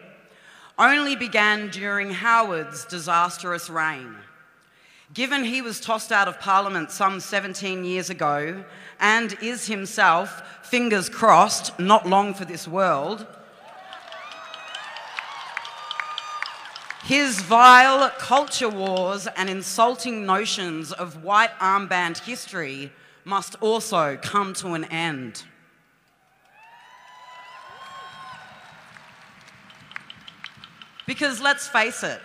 only 0.79 1.17
began 1.17 1.71
during 1.71 2.11
Howard's 2.11 2.85
disastrous 2.85 3.71
reign. 3.71 4.17
Given 5.15 5.45
he 5.45 5.63
was 5.63 5.81
tossed 5.81 6.13
out 6.13 6.29
of 6.29 6.39
Parliament 6.41 6.91
some 6.91 7.19
17 7.19 7.83
years 7.83 8.11
ago 8.11 8.63
and 9.01 9.35
is 9.41 9.67
himself, 9.67 10.43
fingers 10.63 11.09
crossed, 11.09 11.79
not 11.79 12.07
long 12.07 12.35
for 12.35 12.45
this 12.45 12.69
world, 12.69 13.27
His 17.11 17.41
vile 17.41 18.09
culture 18.19 18.69
wars 18.69 19.27
and 19.37 19.51
insulting 19.51 20.25
notions 20.25 20.93
of 20.93 21.25
white 21.25 21.51
armband 21.59 22.19
history 22.19 22.93
must 23.25 23.57
also 23.61 24.17
come 24.17 24.55
to 24.55 24.75
an 24.75 24.85
end. 24.85 25.43
Because 31.05 31.41
let's 31.41 31.67
face 31.67 32.05
it, 32.05 32.21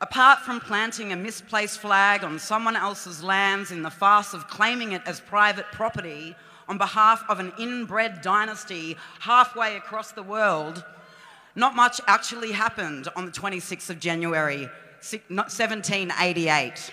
apart 0.00 0.38
from 0.38 0.60
planting 0.60 1.10
a 1.10 1.16
misplaced 1.16 1.80
flag 1.80 2.22
on 2.22 2.38
someone 2.38 2.76
else's 2.76 3.24
lands 3.24 3.72
in 3.72 3.82
the 3.82 3.90
farce 3.90 4.34
of 4.34 4.46
claiming 4.46 4.92
it 4.92 5.02
as 5.04 5.18
private 5.18 5.66
property 5.72 6.36
on 6.68 6.78
behalf 6.78 7.24
of 7.28 7.40
an 7.40 7.52
inbred 7.58 8.22
dynasty 8.22 8.96
halfway 9.18 9.76
across 9.76 10.12
the 10.12 10.22
world, 10.22 10.84
not 11.56 11.74
much 11.74 12.00
actually 12.06 12.52
happened 12.52 13.08
on 13.16 13.24
the 13.24 13.32
26th 13.32 13.90
of 13.90 13.98
January 13.98 14.68
1788. 15.00 16.92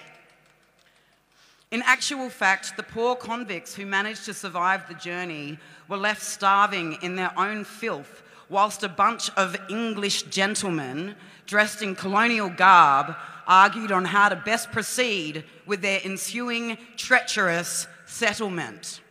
In 1.71 1.81
actual 1.81 2.29
fact, 2.29 2.77
the 2.77 2.83
poor 2.83 3.15
convicts 3.15 3.75
who 3.75 3.85
managed 3.85 4.25
to 4.25 4.33
survive 4.33 4.87
the 4.87 4.93
journey 4.93 5.57
were 5.89 5.97
left 5.97 6.21
starving 6.21 6.97
in 7.01 7.15
their 7.15 7.37
own 7.37 7.63
filth, 7.65 8.23
whilst 8.47 8.83
a 8.83 8.89
bunch 8.89 9.29
of 9.31 9.57
English 9.69 10.23
gentlemen 10.23 11.15
dressed 11.45 11.81
in 11.81 11.95
colonial 11.95 12.49
garb 12.49 13.15
argued 13.45 13.91
on 13.91 14.05
how 14.05 14.29
to 14.29 14.35
best 14.35 14.71
proceed 14.71 15.43
with 15.65 15.81
their 15.81 15.99
ensuing 16.05 16.77
treacherous 16.95 17.87
settlement. 18.05 19.01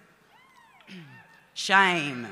Shame. 1.54 2.26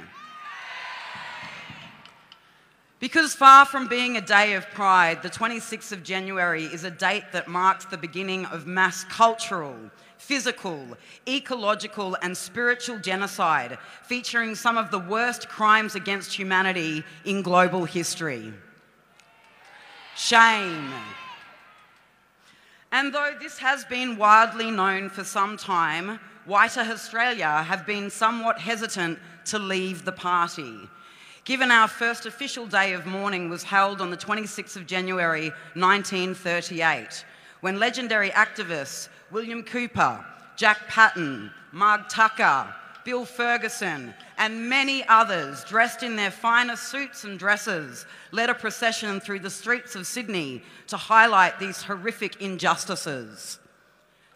Because 3.01 3.35
far 3.35 3.65
from 3.65 3.89
being 3.89 4.19
a 4.19 4.21
day 4.21 4.53
of 4.53 4.69
pride, 4.73 5.23
the 5.23 5.31
26th 5.31 5.91
of 5.91 6.03
January 6.03 6.65
is 6.65 6.85
a 6.85 6.91
date 6.91 7.25
that 7.33 7.49
marks 7.49 7.87
the 7.87 7.97
beginning 7.97 8.45
of 8.47 8.67
mass 8.67 9.05
cultural, 9.05 9.75
physical, 10.19 10.87
ecological, 11.27 12.19
and 12.21 12.37
spiritual 12.37 12.99
genocide, 12.99 13.79
featuring 14.03 14.55
some 14.55 14.77
of 14.77 14.91
the 14.91 14.99
worst 14.99 15.49
crimes 15.49 15.95
against 15.95 16.35
humanity 16.35 17.03
in 17.25 17.41
global 17.41 17.87
history. 17.87 18.53
Shame. 20.15 20.93
And 22.93 23.15
though 23.15 23.35
this 23.41 23.57
has 23.59 23.83
been 23.87 24.19
widely 24.19 24.71
known 24.71 25.09
for 25.09 25.25
some 25.25 25.57
time, 25.57 26.21
Whiter 26.45 26.81
Australia 26.81 27.63
have 27.63 27.87
been 27.87 28.11
somewhat 28.11 28.59
hesitant 28.59 29.19
to 29.47 29.59
leave 29.59 30.05
the 30.05 30.13
party 30.13 30.77
given 31.45 31.71
our 31.71 31.89
first 31.89 32.27
official 32.27 32.67
day 32.67 32.93
of 32.93 33.07
mourning 33.07 33.49
was 33.49 33.63
held 33.63 34.01
on 34.01 34.11
the 34.11 34.17
26th 34.17 34.77
of 34.77 34.87
January 34.87 35.51
1938, 35.75 37.25
when 37.61 37.79
legendary 37.79 38.31
activists 38.31 39.09
William 39.31 39.63
Cooper, 39.63 40.25
Jack 40.57 40.89
Patten, 40.89 41.51
Marg 41.73 42.09
Tucker, 42.09 42.75
Bill 43.05 43.25
Ferguson, 43.25 44.15
and 44.37 44.69
many 44.69 45.07
others 45.09 45.65
dressed 45.65 46.03
in 46.03 46.17
their 46.17 46.31
finest 46.31 46.89
suits 46.89 47.25
and 47.25 47.39
dresses 47.39 48.07
led 48.31 48.51
a 48.51 48.55
procession 48.55 49.21
through 49.21 49.41
the 49.41 49.51
streets 49.51 49.95
of 49.95 50.07
Sydney 50.07 50.63
to 50.89 50.97
highlight 50.97 51.59
these 51.59 51.83
horrific 51.83 52.41
injustices. 52.41 53.59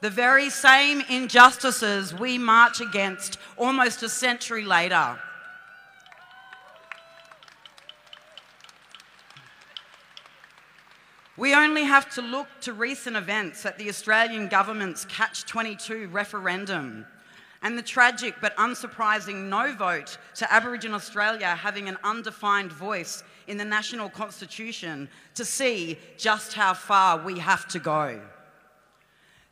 The 0.01 0.11
very 0.11 0.51
same 0.51 1.03
injustices 1.09 2.13
we 2.13 2.37
march 2.37 2.81
against 2.81 3.39
almost 3.57 4.03
a 4.03 4.09
century 4.09 4.65
later. 4.65 5.19
We 11.37 11.53
only 11.53 11.83
have 11.83 12.15
to 12.15 12.23
look 12.23 12.47
to 12.61 12.73
recent 12.73 13.17
events 13.17 13.67
at 13.67 13.77
the 13.77 13.89
Australian 13.89 14.47
government's 14.47 15.05
Catch 15.07 15.47
22 15.47 16.09
referendum 16.09 17.07
and 17.61 17.77
the 17.77 17.83
tragic 17.83 18.37
but 18.41 18.57
unsurprising 18.57 19.49
no 19.49 19.75
vote 19.75 20.19
to 20.37 20.53
Aboriginal 20.53 20.95
Australia 20.95 21.49
having 21.49 21.89
an 21.89 21.99
undefined 22.05 22.71
voice 22.71 23.25
in 23.49 23.57
the 23.57 23.65
national 23.65 24.11
constitution 24.11 25.09
to 25.35 25.45
see 25.45 25.99
just 26.17 26.53
how 26.53 26.73
far 26.73 27.19
we 27.25 27.41
have 27.41 27.67
to 27.69 27.81
go. 27.81 28.21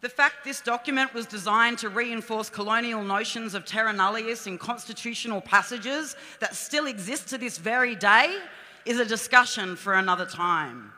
The 0.03 0.09
fact 0.09 0.45
this 0.45 0.61
document 0.61 1.13
was 1.15 1.27
designed 1.27 1.79
to 1.79 1.89
reinforce 1.89 2.49
colonial 2.49 3.03
notions 3.03 3.55
of 3.55 3.65
terra 3.65 3.93
nullius 3.93 4.47
in 4.47 4.57
constitutional 4.57 5.41
passages 5.41 6.15
that 6.39 6.55
still 6.55 6.87
exist 6.87 7.29
to 7.31 7.39
this 7.39 7.59
very 7.59 7.97
day 7.97 8.39
is 8.85 9.01
a 9.01 9.05
discussion 9.05 9.75
for 9.75 9.95
another 9.95 10.27
time. 10.27 10.93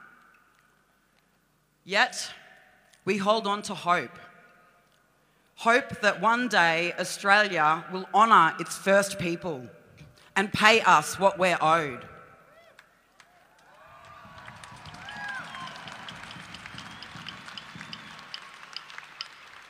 Yet, 1.84 2.30
we 3.04 3.18
hold 3.18 3.46
on 3.46 3.60
to 3.62 3.74
hope. 3.74 4.18
Hope 5.56 6.00
that 6.00 6.20
one 6.20 6.48
day 6.48 6.94
Australia 6.98 7.84
will 7.92 8.06
honour 8.14 8.56
its 8.58 8.76
first 8.76 9.18
people 9.18 9.66
and 10.34 10.52
pay 10.52 10.80
us 10.80 11.18
what 11.18 11.38
we're 11.38 11.58
owed. 11.60 12.04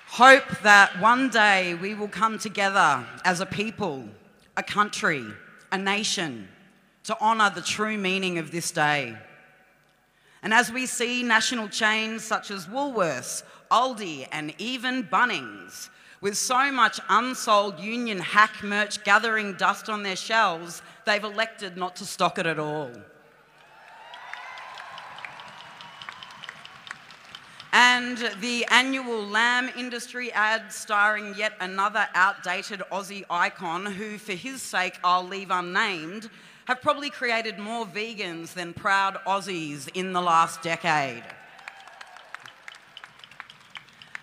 Hope 0.06 0.48
that 0.62 1.00
one 1.00 1.28
day 1.28 1.74
we 1.74 1.92
will 1.92 2.06
come 2.06 2.38
together 2.38 3.04
as 3.24 3.40
a 3.40 3.46
people, 3.46 4.08
a 4.56 4.62
country, 4.62 5.24
a 5.72 5.76
nation 5.76 6.48
to 7.02 7.20
honour 7.20 7.50
the 7.50 7.60
true 7.60 7.98
meaning 7.98 8.38
of 8.38 8.52
this 8.52 8.70
day. 8.70 9.16
And 10.44 10.52
as 10.52 10.70
we 10.70 10.84
see 10.84 11.22
national 11.22 11.68
chains 11.68 12.22
such 12.22 12.50
as 12.50 12.66
Woolworths, 12.66 13.44
Aldi, 13.70 14.28
and 14.30 14.54
even 14.58 15.02
Bunnings, 15.04 15.88
with 16.20 16.36
so 16.36 16.70
much 16.70 17.00
unsold 17.08 17.80
union 17.80 18.18
hack 18.18 18.62
merch 18.62 19.02
gathering 19.04 19.54
dust 19.54 19.88
on 19.88 20.02
their 20.02 20.16
shelves, 20.16 20.82
they've 21.06 21.24
elected 21.24 21.78
not 21.78 21.96
to 21.96 22.04
stock 22.04 22.38
it 22.38 22.44
at 22.44 22.58
all. 22.58 22.90
And 27.72 28.18
the 28.40 28.66
annual 28.66 29.26
lamb 29.26 29.70
industry 29.78 30.30
ad 30.32 30.70
starring 30.70 31.34
yet 31.38 31.54
another 31.58 32.06
outdated 32.14 32.82
Aussie 32.92 33.24
icon 33.30 33.86
who, 33.86 34.18
for 34.18 34.32
his 34.32 34.60
sake, 34.60 34.98
I'll 35.02 35.26
leave 35.26 35.50
unnamed, 35.50 36.28
have 36.66 36.80
probably 36.80 37.10
created 37.10 37.58
more 37.58 37.84
vegans 37.84 38.54
than 38.54 38.72
proud 38.72 39.18
Aussies 39.26 39.88
in 39.94 40.12
the 40.12 40.22
last 40.22 40.62
decade. 40.62 41.22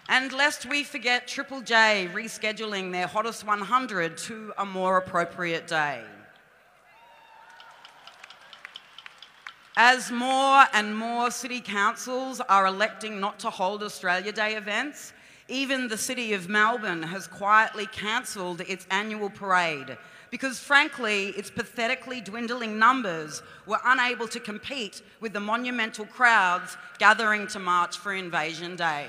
And 0.09 0.33
lest 0.33 0.65
we 0.65 0.83
forget 0.83 1.27
Triple 1.27 1.61
J 1.61 2.09
rescheduling 2.13 2.91
their 2.91 3.07
hottest 3.07 3.45
100 3.45 4.17
to 4.17 4.53
a 4.57 4.65
more 4.65 4.97
appropriate 4.97 5.67
day. 5.67 6.01
As 9.77 10.11
more 10.11 10.65
and 10.73 10.97
more 10.97 11.31
city 11.31 11.61
councils 11.61 12.41
are 12.41 12.65
electing 12.65 13.21
not 13.21 13.39
to 13.39 13.49
hold 13.49 13.83
Australia 13.83 14.33
Day 14.33 14.55
events, 14.55 15.13
even 15.47 15.87
the 15.87 15.97
City 15.97 16.33
of 16.33 16.49
Melbourne 16.49 17.03
has 17.03 17.25
quietly 17.25 17.85
cancelled 17.87 18.61
its 18.61 18.85
annual 18.91 19.29
parade 19.29 19.97
because, 20.31 20.57
frankly, 20.59 21.27
its 21.31 21.51
pathetically 21.51 22.21
dwindling 22.21 22.79
numbers 22.79 23.43
were 23.67 23.79
unable 23.85 24.29
to 24.29 24.39
compete 24.39 25.01
with 25.19 25.33
the 25.33 25.39
monumental 25.39 26.05
crowds 26.05 26.77
gathering 26.97 27.45
to 27.47 27.59
march 27.59 27.97
for 27.97 28.13
Invasion 28.13 28.77
Day. 28.77 29.07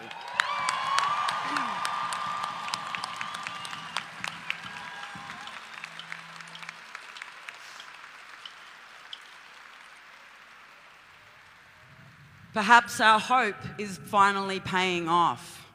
Perhaps 12.53 13.01
our 13.01 13.19
hope 13.19 13.57
is 13.79 13.99
finally 14.05 14.61
paying 14.61 15.09
off. 15.09 15.67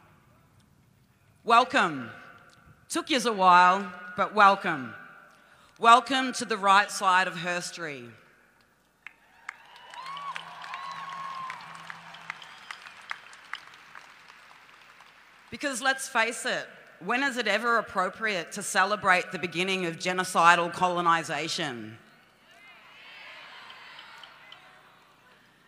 Welcome. 1.43 2.11
Took 2.89 3.09
you 3.09 3.19
a 3.25 3.31
while, 3.31 3.91
but 4.15 4.35
welcome. 4.35 4.93
Welcome 5.79 6.33
to 6.33 6.45
the 6.45 6.57
right 6.57 6.89
side 6.89 7.27
of 7.27 7.39
history. 7.39 8.05
Because 15.51 15.79
let's 15.79 16.07
face 16.07 16.47
it, 16.47 16.65
when 17.05 17.21
is 17.21 17.37
it 17.37 17.47
ever 17.47 17.77
appropriate 17.77 18.51
to 18.53 18.63
celebrate 18.63 19.31
the 19.31 19.37
beginning 19.37 19.85
of 19.85 19.99
genocidal 19.99 20.73
colonisation? 20.73 21.99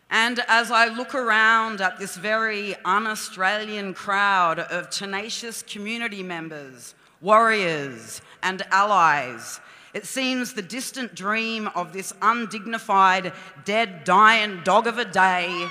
And 0.09 0.39
as 0.47 0.71
I 0.71 0.87
look 0.87 1.13
around 1.13 1.81
at 1.81 1.99
this 1.99 2.17
very 2.17 2.75
un 2.83 3.05
Australian 3.05 3.93
crowd 3.93 4.57
of 4.57 4.89
tenacious 4.89 5.61
community 5.61 6.23
members, 6.23 6.95
warriors, 7.21 8.23
and 8.41 8.63
allies, 8.71 9.59
it 9.93 10.05
seems 10.05 10.53
the 10.53 10.61
distant 10.61 11.15
dream 11.15 11.67
of 11.75 11.93
this 11.93 12.13
undignified, 12.21 13.33
dead, 13.65 14.03
dying 14.03 14.61
dog 14.63 14.87
of 14.87 14.97
a 14.97 15.05
day 15.05 15.67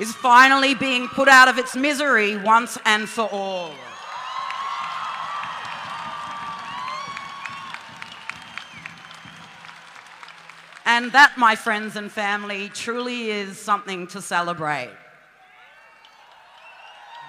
is 0.00 0.12
finally 0.14 0.74
being 0.74 1.08
put 1.08 1.28
out 1.28 1.48
of 1.48 1.58
its 1.58 1.76
misery 1.76 2.36
once 2.36 2.78
and 2.84 3.08
for 3.08 3.28
all. 3.30 3.72
And 10.86 11.12
that, 11.12 11.38
my 11.38 11.56
friends 11.56 11.96
and 11.96 12.10
family, 12.10 12.68
truly 12.68 13.30
is 13.30 13.58
something 13.58 14.06
to 14.08 14.20
celebrate. 14.20 14.90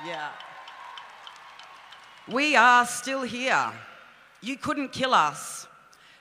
Yeah. 0.05 0.29
We 2.27 2.55
are 2.55 2.85
still 2.85 3.21
here. 3.21 3.71
You 4.45 4.57
couldn't 4.57 4.91
kill 4.91 5.15
us. 5.15 5.65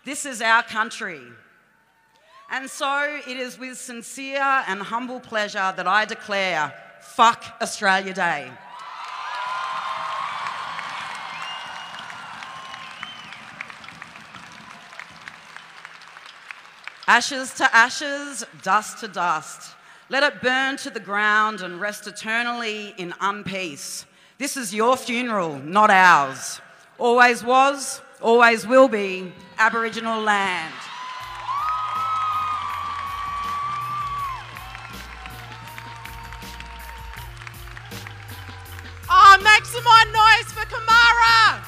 This 0.06 0.24
is 0.24 0.40
our 0.40 0.62
country. 0.62 1.20
And 2.50 2.70
so 2.70 3.20
it 3.28 3.36
is 3.36 3.58
with 3.58 3.76
sincere 3.76 4.64
and 4.66 4.80
humble 4.80 5.20
pleasure 5.20 5.74
that 5.76 5.86
I 5.86 6.06
declare 6.06 6.72
fuck 7.02 7.44
Australia 7.60 8.14
Day. 8.14 8.50
Ashes 17.06 17.52
to 17.54 17.76
ashes, 17.76 18.42
dust 18.62 19.00
to 19.00 19.08
dust. 19.08 19.74
Let 20.08 20.22
it 20.22 20.40
burn 20.40 20.78
to 20.78 20.88
the 20.88 20.98
ground 20.98 21.60
and 21.60 21.78
rest 21.78 22.06
eternally 22.06 22.94
in 22.96 23.12
unpeace. 23.20 24.06
This 24.38 24.56
is 24.56 24.74
your 24.74 24.96
funeral, 24.96 25.58
not 25.58 25.90
ours. 25.90 26.62
Always 26.98 27.44
was, 27.44 28.00
always 28.20 28.66
will 28.66 28.88
be 28.88 29.32
Aboriginal 29.58 30.20
land. 30.20 30.74
Oh, 39.10 39.38
make 39.42 39.64
some 39.64 39.84
more 39.84 40.04
noise 40.12 40.52
for 40.52 40.66
Kamarra! 40.66 41.64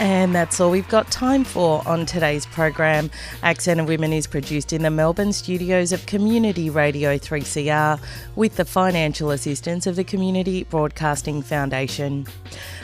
And 0.00 0.34
that's 0.34 0.58
all 0.58 0.70
we've 0.70 0.88
got 0.88 1.12
time 1.12 1.44
for 1.44 1.86
on 1.86 2.06
today's 2.06 2.44
program. 2.46 3.08
Accent 3.44 3.78
of 3.78 3.86
Women 3.86 4.12
is 4.12 4.26
produced 4.26 4.72
in 4.72 4.82
the 4.82 4.90
Melbourne 4.90 5.32
studios 5.32 5.92
of 5.92 6.06
Community 6.06 6.70
Radio 6.70 7.18
3CR 7.18 8.00
with 8.34 8.56
the 8.56 8.64
financial 8.64 9.30
assistance 9.30 9.86
of 9.86 9.94
the 9.94 10.02
Community 10.02 10.64
Broadcasting 10.64 11.40
Foundation. 11.40 12.26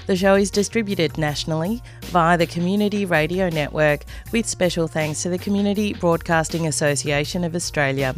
The 0.09 0.17
show 0.17 0.35
is 0.37 0.51
distributed 0.51 1.19
nationally 1.19 1.83
via 2.05 2.39
the 2.39 2.47
Community 2.47 3.05
Radio 3.05 3.51
Network 3.51 4.07
with 4.33 4.47
special 4.47 4.89
thanks 4.89 5.23
to 5.23 5.29
the 5.29 5.37
Community 5.37 5.93
Broadcasting 5.93 6.67
Association 6.67 7.45
of 7.45 7.55
Australia. 7.55 8.15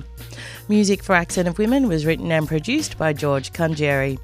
Music 0.69 1.03
for 1.03 1.17
Accent 1.17 1.49
of 1.49 1.59
Women 1.59 1.89
was 1.89 2.07
written 2.07 2.31
and 2.31 2.47
produced 2.47 2.97
by 2.97 3.13
George 3.13 3.53
Cungeri. 3.53 4.21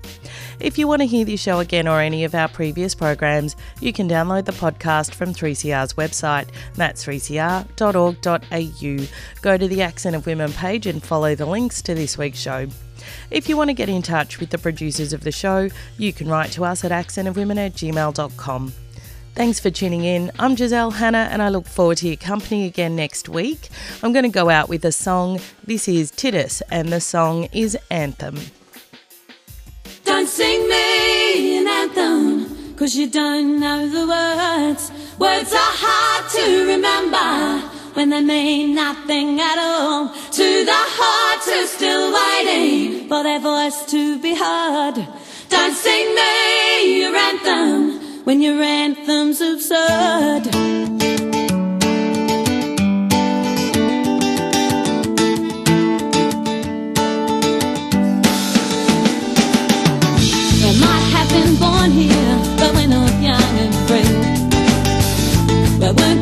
If 0.61 0.79
you 0.79 0.87
want 0.87 1.03
to 1.03 1.07
hear 1.07 1.25
this 1.25 1.41
show 1.41 1.59
again 1.59 1.89
or 1.89 2.01
any 2.01 2.23
of 2.23 2.37
our 2.37 2.47
previous 2.47 2.95
programs, 2.95 3.57
you 3.81 3.93
can 3.93 4.09
download 4.09 4.45
the 4.45 4.53
podcast 4.53 5.13
from 5.13 5.35
3CR's 5.35 5.95
website. 5.95 6.51
That's 6.75 7.05
3cr.org.au. 7.05 9.07
Go 9.43 9.59
to 9.59 9.67
the 9.67 9.83
Accent 9.83 10.15
of 10.15 10.25
Women 10.25 10.53
page 10.53 10.87
and 10.87 11.03
follow 11.03 11.35
the 11.35 11.47
links 11.47 11.83
to 11.83 11.97
this 11.97 12.17
week's 12.17 12.39
show. 12.39 12.69
If 13.31 13.49
you 13.49 13.57
want 13.57 13.71
to 13.71 13.75
get 13.75 13.89
in 13.89 14.03
touch 14.03 14.41
with 14.41 14.51
the 14.51 14.59
producers 14.59 15.13
of 15.13 15.23
the 15.23 15.33
show, 15.33 15.69
you 15.99 16.13
can 16.13 16.29
write 16.29 16.53
to 16.53 16.65
us 16.65 16.85
at 16.85 16.91
accentofwomen 16.91 17.59
at 17.59 17.73
gmail.com. 17.75 18.73
Thanks 19.35 19.61
for 19.61 19.71
tuning 19.71 20.05
in. 20.05 20.33
I'm 20.39 20.57
Giselle 20.57 20.93
Hanna 20.93 21.29
and 21.31 21.43
I 21.43 21.51
look 21.51 21.67
forward 21.67 21.99
to 21.99 22.09
your 22.09 22.17
company 22.17 22.65
again 22.65 22.97
next 22.97 23.29
week. 23.29 23.69
I'm 24.03 24.15
going 24.15 24.23
to 24.23 24.31
go 24.31 24.49
out 24.49 24.71
with 24.71 24.83
a 24.87 24.93
song. 24.93 25.41
This 25.65 25.89
is 25.89 26.11
Titus 26.11 26.63
and 26.71 26.89
the 26.89 27.03
song 27.03 27.45
is 27.53 27.77
Anthem. 27.91 28.39
Don't 30.05 30.27
sing 30.27 30.67
me 30.69 31.59
an 31.59 31.69
anthem, 31.69 32.75
cause 32.77 32.97
you 32.97 33.11
don't 33.11 33.61
know 33.61 33.87
the 33.87 34.07
words. 34.07 34.91
Words 35.19 35.53
are 35.53 35.59
hard 35.61 36.31
to 36.31 36.67
remember 36.67 37.76
when 37.97 38.11
they 38.11 38.21
mean 38.21 38.75
nothing 38.75 39.41
at 39.41 39.59
all. 39.59 40.09
To 40.09 40.65
the 40.65 40.83
hearts 40.99 41.51
who 41.51 41.67
still 41.67 42.13
waiting 42.13 43.09
for 43.09 43.23
their 43.23 43.41
voice 43.41 43.87
to 43.87 44.19
be 44.19 44.35
heard. 44.35 44.97
Don't 45.49 45.75
sing 45.75 46.15
me 46.15 47.01
your 47.01 47.17
anthem 47.17 48.25
when 48.25 48.43
your 48.43 48.63
anthem's 48.63 49.41
absurd. 49.41 50.45
But 65.79 66.01
when 66.01 66.16